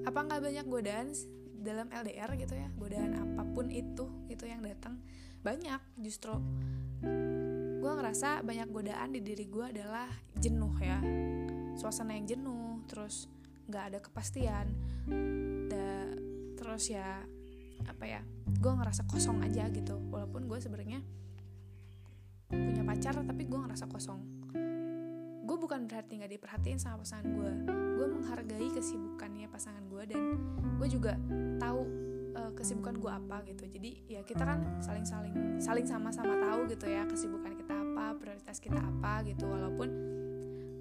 apa 0.03 0.27
nggak 0.27 0.43
banyak 0.43 0.67
godaan 0.67 1.15
dalam 1.61 1.93
LDR 1.93 2.33
gitu 2.41 2.57
ya 2.57 2.69
godaan 2.75 3.13
apa 3.21 3.45
pun 3.45 3.69
itu 3.69 4.09
gitu 4.33 4.49
yang 4.49 4.65
datang 4.65 4.99
banyak. 5.45 5.81
Justru 6.01 6.33
gue 7.81 7.93
ngerasa 7.97 8.45
banyak 8.45 8.69
godaan 8.69 9.13
di 9.17 9.21
diri 9.21 9.45
gue 9.49 9.69
adalah 9.69 10.09
jenuh 10.37 10.75
ya. 10.81 10.99
Suasana 11.77 12.17
yang 12.17 12.27
jenuh 12.29 12.85
terus 12.89 13.29
nggak 13.69 13.85
ada 13.93 13.99
kepastian. 14.01 14.67
Da, 15.71 16.11
terus 16.57 16.91
ya 16.91 17.23
apa 17.89 18.05
ya 18.05 18.21
gue 18.49 18.73
ngerasa 18.73 19.05
kosong 19.09 19.45
aja 19.45 19.69
gitu. 19.69 20.01
Walaupun 20.09 20.49
gue 20.49 20.59
sebenarnya 20.61 21.01
punya 22.51 22.83
pacar 22.83 23.15
tapi 23.23 23.47
gue 23.47 23.59
ngerasa 23.63 23.87
kosong 23.87 24.40
gue 25.51 25.59
bukan 25.59 25.91
berarti 25.91 26.23
nggak 26.23 26.31
diperhatiin 26.39 26.79
sama 26.79 27.03
pasangan 27.03 27.27
gue 27.27 27.53
gue 27.99 28.07
menghargai 28.07 28.71
kesibukannya 28.71 29.51
pasangan 29.51 29.83
gue 29.91 30.03
dan 30.07 30.39
gue 30.79 30.87
juga 30.87 31.19
tahu 31.59 31.83
uh, 32.39 32.55
kesibukan 32.55 32.95
gue 33.03 33.11
apa 33.11 33.43
gitu. 33.51 33.67
Jadi 33.67 33.91
ya 34.07 34.23
kita 34.23 34.47
kan 34.47 34.63
saling 34.79 35.03
saling 35.03 35.35
saling 35.59 35.87
sama-sama 35.91 36.39
tahu 36.39 36.71
gitu 36.71 36.87
ya 36.87 37.03
kesibukan 37.03 37.59
kita 37.59 37.75
apa 37.75 38.15
prioritas 38.15 38.63
kita 38.63 38.79
apa 38.79 39.27
gitu. 39.27 39.51
Walaupun 39.51 39.89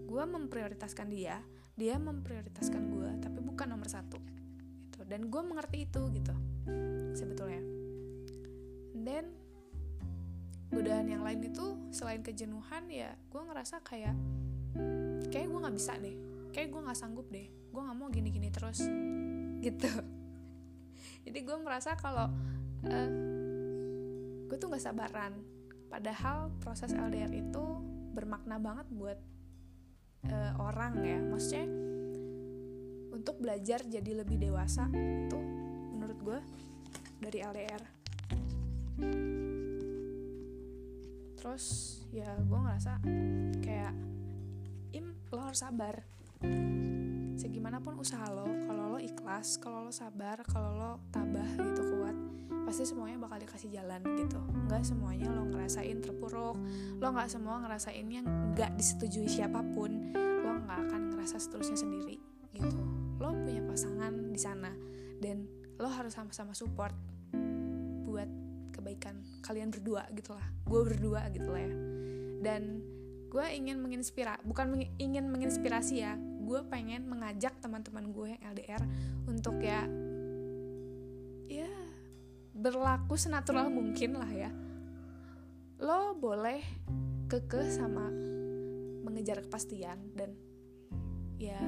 gue 0.06 0.24
memprioritaskan 0.38 1.10
dia 1.10 1.42
dia 1.74 1.98
memprioritaskan 1.98 2.94
gue 2.94 3.10
tapi 3.26 3.42
bukan 3.42 3.74
nomor 3.74 3.90
satu 3.90 4.22
gitu. 4.86 5.02
Dan 5.02 5.34
gue 5.34 5.42
mengerti 5.42 5.90
itu 5.90 6.14
gitu 6.14 6.36
sebetulnya. 7.18 7.66
Dan 8.94 9.34
godaan 10.70 11.10
yang 11.10 11.26
lain 11.26 11.42
itu 11.42 11.90
selain 11.90 12.22
kejenuhan 12.22 12.86
ya 12.94 13.18
gue 13.18 13.42
ngerasa 13.42 13.82
kayak 13.82 14.14
kayak 15.30 15.48
gue 15.50 15.60
nggak 15.62 15.76
bisa 15.78 15.94
deh. 15.98 16.16
Kayak 16.52 16.68
gue 16.74 16.82
nggak 16.86 17.00
sanggup 17.00 17.28
deh. 17.30 17.48
Gue 17.70 17.82
nggak 17.82 17.98
mau 17.98 18.10
gini-gini 18.10 18.50
terus. 18.50 18.84
Gitu. 19.62 19.92
Jadi 21.26 21.40
gue 21.46 21.58
merasa 21.62 21.94
kalau 21.96 22.28
uh, 22.86 23.10
gue 24.50 24.58
tuh 24.58 24.68
nggak 24.68 24.84
sabaran. 24.84 25.34
Padahal 25.90 26.54
proses 26.62 26.94
LDR 26.94 27.34
itu 27.34 27.64
bermakna 28.14 28.62
banget 28.62 28.86
buat 28.94 29.20
uh, 30.30 30.54
orang 30.62 31.02
ya. 31.02 31.20
Maksudnya 31.22 31.66
untuk 33.20 33.36
belajar 33.42 33.84
jadi 33.84 34.24
lebih 34.24 34.40
dewasa 34.40 34.88
tuh 35.28 35.44
menurut 35.92 36.20
gue 36.24 36.40
dari 37.20 37.44
LDR 37.44 37.84
terus 41.36 42.00
ya 42.16 42.32
gue 42.40 42.60
ngerasa 42.60 43.04
kayak 43.60 43.94
lo 45.30 45.40
harus 45.46 45.62
sabar. 45.62 46.02
Segimanapun 47.40 47.96
usaha 48.02 48.26
lo 48.34 48.50
kalau 48.68 48.98
lo 48.98 49.00
ikhlas 49.00 49.62
kalau 49.62 49.88
lo 49.88 49.94
sabar 49.94 50.44
kalau 50.44 50.76
lo 50.76 50.92
tabah 51.14 51.48
gitu 51.56 51.82
kuat 51.96 52.18
pasti 52.68 52.86
semuanya 52.86 53.18
bakal 53.22 53.38
dikasih 53.40 53.70
jalan 53.72 54.02
gitu. 54.18 54.42
Nggak 54.68 54.84
semuanya 54.84 55.30
lo 55.32 55.48
ngerasain 55.48 56.02
terpuruk 56.02 56.58
lo 57.00 57.08
nggak 57.14 57.30
semua 57.30 57.62
ngerasain 57.64 58.08
yang 58.10 58.26
nggak 58.54 58.76
disetujui 58.76 59.30
siapa 59.30 59.62
pun 59.74 60.12
lo 60.18 60.52
nggak 60.66 60.80
akan 60.90 61.02
ngerasa 61.16 61.38
seterusnya 61.38 61.78
sendiri 61.78 62.18
gitu. 62.58 62.84
Lo 63.22 63.32
punya 63.32 63.62
pasangan 63.64 64.34
di 64.34 64.40
sana 64.42 64.74
dan 65.22 65.46
lo 65.80 65.88
harus 65.88 66.12
sama-sama 66.12 66.52
support 66.52 66.96
buat 68.04 68.28
kebaikan 68.74 69.22
kalian 69.46 69.70
berdua 69.70 70.10
gitulah. 70.12 70.44
Gue 70.66 70.82
berdua 70.84 71.30
gitu 71.32 71.54
lah 71.54 71.62
ya. 71.62 71.74
Dan 72.40 72.84
gue 73.30 73.46
ingin 73.54 73.78
menginspirasi 73.78 74.42
bukan 74.42 74.66
meng 74.74 74.84
ingin 74.98 75.30
menginspirasi 75.30 76.02
ya. 76.02 76.18
Gue 76.44 76.66
pengen 76.66 77.06
mengajak 77.06 77.62
teman-teman 77.62 78.10
gue 78.10 78.28
yang 78.34 78.42
LDR 78.58 78.82
untuk 79.30 79.62
ya 79.62 79.86
ya 81.46 81.70
berlaku 82.58 83.14
senatural 83.14 83.70
mungkin 83.70 84.18
lah 84.18 84.32
ya. 84.34 84.50
Lo 85.78 86.18
boleh 86.18 86.60
kekeh 87.30 87.70
sama 87.70 88.10
mengejar 89.06 89.46
kepastian 89.46 90.18
dan 90.18 90.34
ya 91.38 91.62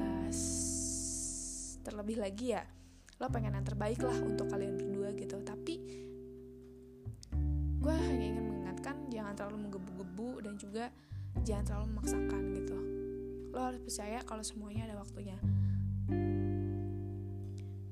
terlebih 1.82 2.18
lagi 2.18 2.54
ya 2.54 2.62
lo 3.22 3.30
pengen 3.30 3.54
yang 3.54 3.66
terbaik 3.66 4.02
lah 4.02 4.18
untuk 4.18 4.50
kalian 4.50 4.74
berdua 4.74 5.14
gitu. 5.14 5.38
Tapi 5.46 5.74
gue 7.78 7.94
hanya 7.94 8.26
ingin 8.34 8.44
mengingatkan 8.50 8.96
jangan 9.14 9.34
terlalu 9.38 9.70
menggebu-gebu 9.70 10.42
dan 10.42 10.54
juga 10.58 10.90
jangan 11.42 11.64
terlalu 11.66 11.86
memaksakan 11.94 12.42
gitu. 12.54 12.78
Lo 13.52 13.60
harus 13.66 13.80
percaya 13.82 14.22
kalau 14.22 14.42
semuanya 14.46 14.88
ada 14.88 14.96
waktunya. 14.98 15.36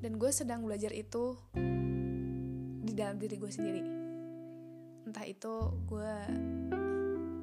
Dan 0.00 0.16
gue 0.16 0.30
sedang 0.32 0.64
belajar 0.64 0.94
itu 0.96 1.36
di 2.80 2.92
dalam 2.96 3.20
diri 3.20 3.36
gue 3.36 3.52
sendiri. 3.52 3.82
Entah 5.04 5.26
itu 5.28 5.52
gue 5.84 6.14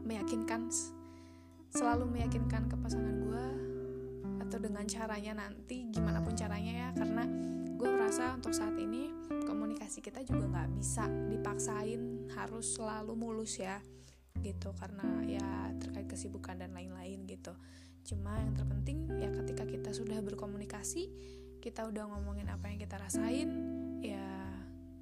meyakinkan 0.07 0.71
selalu 1.67 2.07
meyakinkan 2.07 2.71
ke 2.71 2.75
pasangan 2.79 3.15
gue 3.21 3.45
atau 4.47 4.57
dengan 4.63 4.87
caranya 4.87 5.43
nanti 5.43 5.91
gimana 5.91 6.23
pun 6.23 6.33
caranya 6.33 6.73
ya. 6.73 6.89
Karena 6.97 7.27
gue 7.77 7.89
merasa 7.93 8.33
untuk 8.33 8.55
saat 8.55 8.73
ini 8.79 9.13
komunikasi 9.45 10.01
kita 10.01 10.25
juga 10.25 10.49
nggak 10.49 10.69
bisa 10.81 11.05
dipaksain 11.29 12.31
harus 12.33 12.73
selalu 12.73 13.13
mulus 13.13 13.61
ya 13.61 13.77
gitu 14.43 14.73
karena 14.77 15.23
ya 15.25 15.47
terkait 15.79 16.07
kesibukan 16.09 16.57
dan 16.57 16.73
lain-lain 16.73 17.25
gitu. 17.25 17.53
Cuma 18.07 18.39
yang 18.39 18.55
terpenting 18.55 19.07
ya 19.19 19.29
ketika 19.43 19.67
kita 19.67 19.89
sudah 19.91 20.19
berkomunikasi 20.23 21.09
kita 21.57 21.89
udah 21.89 22.07
ngomongin 22.07 22.47
apa 22.47 22.69
yang 22.71 22.79
kita 22.79 22.95
rasain 22.95 23.49
ya 23.99 24.23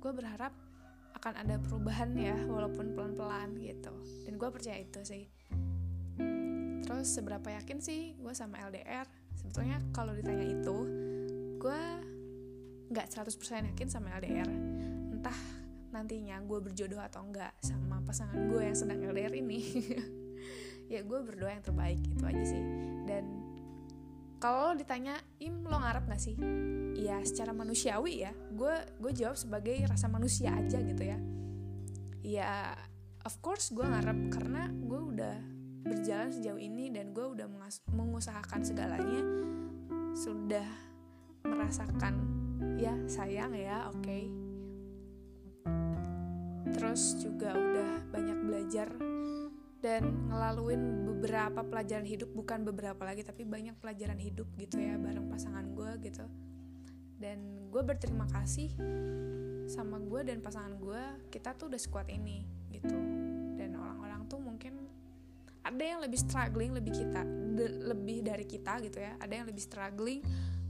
gue 0.01 0.11
berharap 0.15 0.55
akan 1.15 1.33
ada 1.41 1.55
perubahan 1.61 2.13
ya 2.17 2.37
walaupun 2.47 2.93
pelan-pelan 2.93 3.57
gitu. 3.61 3.93
Dan 4.25 4.37
gue 4.37 4.49
percaya 4.49 4.77
itu 4.81 5.01
sih. 5.05 5.25
Terus 6.85 7.07
seberapa 7.09 7.49
yakin 7.49 7.81
sih 7.81 8.13
gue 8.17 8.33
sama 8.33 8.61
LDR 8.65 9.05
sebetulnya 9.35 9.81
kalau 9.93 10.13
ditanya 10.13 10.45
itu 10.45 10.77
gue 11.61 11.81
nggak 12.93 13.07
100% 13.09 13.73
yakin 13.73 13.87
sama 13.89 14.13
LDR 14.21 14.49
nantinya 15.95 16.43
gue 16.43 16.59
berjodoh 16.59 16.99
atau 16.99 17.23
enggak 17.23 17.55
sama 17.63 18.03
pasangan 18.03 18.51
gue 18.51 18.61
yang 18.67 18.75
sedang 18.75 18.99
LDR 18.99 19.31
ini. 19.39 19.59
Ya 20.85 21.01
gue 21.01 21.17
berdoa 21.17 21.49
yang 21.49 21.65
terbaik 21.65 21.97
itu 22.05 22.21
aja 22.21 22.43
sih. 22.45 22.61
Dan 23.09 23.25
kalau 24.37 24.77
ditanya 24.77 25.17
im 25.41 25.65
lo 25.65 25.81
ngarep 25.81 26.05
gak 26.05 26.21
sih? 26.21 26.37
Ya 26.93 27.17
secara 27.25 27.57
manusiawi 27.57 28.21
ya 28.21 28.29
gue 28.53 28.75
gue 29.01 29.11
jawab 29.17 29.33
sebagai 29.33 29.73
rasa 29.89 30.05
manusia 30.05 30.53
aja 30.53 30.77
gitu 30.85 31.01
ya. 31.01 31.17
Ya 32.21 32.77
of 33.25 33.33
course 33.41 33.73
gue 33.73 33.81
ngarep 33.81 34.29
karena 34.29 34.69
gue 34.69 35.01
udah 35.01 35.35
berjalan 35.89 36.29
sejauh 36.29 36.61
ini 36.61 36.93
dan 36.93 37.17
gue 37.17 37.25
udah 37.33 37.49
mengusahakan 37.89 38.61
segalanya. 38.61 39.25
Sudah 40.13 40.69
merasakan 41.41 42.13
ya 42.77 42.93
sayang 43.09 43.57
ya 43.57 43.89
oke. 43.89 44.05
okay. 44.05 44.44
Terus 46.73 47.19
juga 47.21 47.53
udah 47.53 47.91
banyak 48.09 48.39
belajar 48.45 48.89
dan 49.85 50.01
ngelaluin 50.33 51.05
beberapa 51.05 51.61
pelajaran 51.61 52.09
hidup 52.09 52.33
bukan 52.33 52.65
beberapa 52.65 53.05
lagi 53.05 53.21
tapi 53.21 53.45
banyak 53.45 53.77
pelajaran 53.77 54.17
hidup 54.17 54.49
gitu 54.57 54.81
ya 54.81 54.97
bareng 54.97 55.29
pasangan 55.29 55.65
gue 55.77 55.91
gitu. 56.09 56.25
Dan 57.21 57.69
gue 57.69 57.81
berterima 57.85 58.25
kasih 58.33 58.73
sama 59.69 60.01
gue 60.01 60.25
dan 60.25 60.41
pasangan 60.41 60.73
gue 60.81 61.29
kita 61.29 61.53
tuh 61.53 61.69
udah 61.69 61.77
sekuat 61.77 62.09
ini 62.09 62.49
gitu. 62.73 62.97
Dan 63.61 63.77
orang-orang 63.77 64.25
tuh 64.25 64.41
mungkin 64.41 64.73
ada 65.65 65.81
yang 65.81 65.99
lebih 66.01 66.17
struggling 66.21 66.73
lebih 66.73 66.93
kita 66.93 67.21
lebih 67.89 68.21
dari 68.21 68.45
kita 68.45 68.77
gitu 68.85 69.01
ya 69.01 69.17
ada 69.17 69.33
yang 69.33 69.49
lebih 69.49 69.65
struggling 69.65 70.21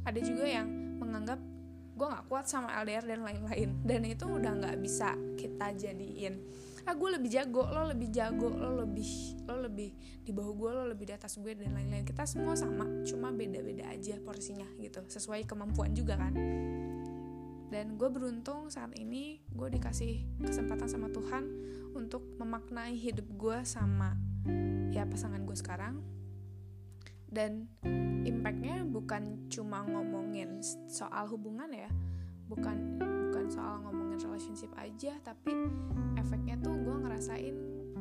ada 0.08 0.20
juga 0.24 0.48
yang 0.48 0.68
menganggap 1.04 1.36
gue 1.96 2.08
nggak 2.12 2.28
kuat 2.28 2.46
sama 2.46 2.76
LDR 2.84 3.08
dan 3.08 3.24
lain-lain. 3.24 3.70
Dan 3.88 4.04
itu 4.04 4.28
udah 4.28 4.52
nggak 4.52 4.78
bisa 4.84 5.16
kita 5.40 5.72
jadiin. 5.72 6.44
Ah 6.86 6.94
gue 6.94 7.18
lebih 7.18 7.34
jago 7.34 7.66
lo 7.66 7.90
lebih 7.90 8.14
jago 8.14 8.54
lo 8.54 8.86
lebih 8.86 9.42
lo 9.50 9.58
lebih 9.58 9.90
di 10.22 10.30
bawah 10.30 10.54
gue 10.54 10.70
lo 10.70 10.84
lebih 10.94 11.10
di 11.10 11.14
atas 11.18 11.40
gue 11.42 11.56
dan 11.58 11.74
lain-lain. 11.74 12.06
Kita 12.06 12.28
semua 12.30 12.54
sama 12.54 12.86
cuma 13.08 13.34
beda-beda 13.34 13.90
aja 13.90 14.22
porsinya 14.22 14.68
gitu 14.78 15.02
sesuai 15.08 15.48
kemampuan 15.50 15.98
juga 15.98 16.20
kan. 16.20 16.36
Dan 17.74 17.98
gue 17.98 18.10
beruntung 18.12 18.70
saat 18.70 18.94
ini 19.00 19.42
gue 19.50 19.68
dikasih 19.74 20.46
kesempatan 20.46 20.86
sama 20.86 21.10
Tuhan 21.10 21.44
untuk 21.98 22.22
memaknai 22.38 22.94
hidup 22.94 23.26
gue 23.34 23.58
sama 23.66 24.14
ya 24.94 25.10
pasangan 25.10 25.42
gue 25.42 25.58
sekarang 25.58 26.15
dan 27.36 27.68
impactnya 28.24 28.88
bukan 28.88 29.52
cuma 29.52 29.84
ngomongin 29.84 30.64
soal 30.88 31.28
hubungan 31.28 31.68
ya. 31.76 31.92
Bukan 32.48 33.04
bukan 33.04 33.52
soal 33.52 33.84
ngomongin 33.84 34.24
relationship 34.24 34.72
aja 34.80 35.20
tapi 35.20 35.52
efeknya 36.16 36.56
tuh 36.64 36.80
gue 36.80 36.96
ngerasain 36.96 37.56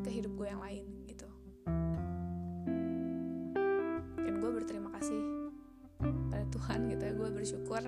ke 0.06 0.10
hidup 0.14 0.38
gue 0.38 0.46
yang 0.46 0.62
lain 0.62 0.86
gitu. 1.10 1.26
Dan 4.22 4.34
gue 4.38 4.50
berterima 4.54 4.94
kasih 4.94 5.50
pada 6.30 6.46
Tuhan 6.54 6.86
gitu 6.94 7.02
ya. 7.02 7.12
Gue 7.18 7.28
bersyukur 7.34 7.82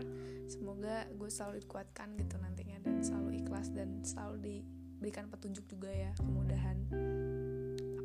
semoga 0.50 1.06
gue 1.14 1.30
selalu 1.30 1.62
dikuatkan 1.62 2.18
gitu 2.18 2.34
nantinya. 2.42 2.82
Dan 2.82 3.06
selalu 3.06 3.46
ikhlas 3.46 3.70
dan 3.70 4.02
selalu 4.02 4.36
diberikan 4.42 5.30
petunjuk 5.30 5.70
juga 5.70 5.94
ya 5.94 6.10
kemudahan 6.18 6.76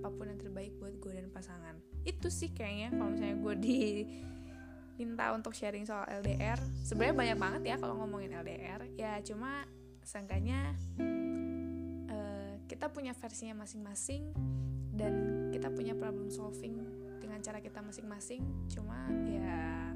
apa 0.01 0.09
pun 0.09 0.25
yang 0.33 0.41
terbaik 0.41 0.73
buat 0.81 0.97
gue 0.97 1.13
dan 1.13 1.29
pasangan. 1.29 1.77
Itu 2.01 2.33
sih 2.33 2.49
kayaknya 2.49 2.97
kalau 2.97 3.13
misalnya 3.13 3.37
gue 3.37 3.55
di 3.61 3.79
minta 4.97 5.33
untuk 5.33 5.53
sharing 5.57 5.85
soal 5.85 6.05
LDR 6.21 6.61
sebenarnya 6.85 7.15
banyak 7.17 7.37
banget 7.41 7.61
ya 7.73 7.75
kalau 7.81 7.97
ngomongin 8.05 8.37
LDR 8.37 8.85
ya 9.01 9.17
cuma 9.25 9.65
seenggaknya 10.05 10.77
uh, 12.05 12.53
kita 12.69 12.93
punya 12.93 13.17
versinya 13.17 13.65
masing-masing 13.65 14.29
dan 14.93 15.13
kita 15.49 15.71
punya 15.71 15.97
problem 15.97 16.29
solving 16.29 16.77
dengan 17.17 17.39
cara 17.41 17.63
kita 17.63 17.79
masing-masing. 17.81 18.43
Cuma 18.69 19.07
ya 19.25 19.93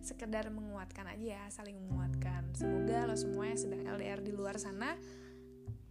sekedar 0.00 0.48
menguatkan 0.48 1.04
aja 1.10 1.36
ya 1.36 1.44
saling 1.50 1.76
menguatkan. 1.76 2.48
Semoga 2.54 3.04
lo 3.04 3.16
semua 3.18 3.50
yang 3.50 3.58
sedang 3.60 3.82
LDR 3.84 4.24
di 4.24 4.32
luar 4.32 4.56
sana 4.56 4.94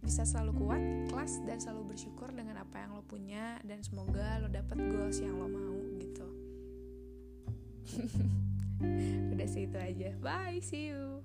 bisa 0.08 0.24
selalu 0.24 0.64
kuat, 0.64 0.80
ikhlas 1.04 1.36
dan 1.44 1.60
selalu 1.60 1.92
bersyukur 1.92 2.32
dengan 2.32 2.64
apa 2.64 2.80
yang 2.80 2.96
lo 2.96 3.04
punya 3.04 3.60
dan 3.60 3.84
semoga 3.84 4.40
lo 4.40 4.48
dapet 4.48 4.80
goals 4.88 5.20
yang 5.20 5.36
lo 5.36 5.52
mau 5.52 5.76
gitu. 6.00 6.28
Udah 9.36 9.48
sih 9.52 9.68
itu 9.68 9.76
aja. 9.76 10.16
Bye, 10.24 10.64
see 10.64 10.96
you. 10.96 11.20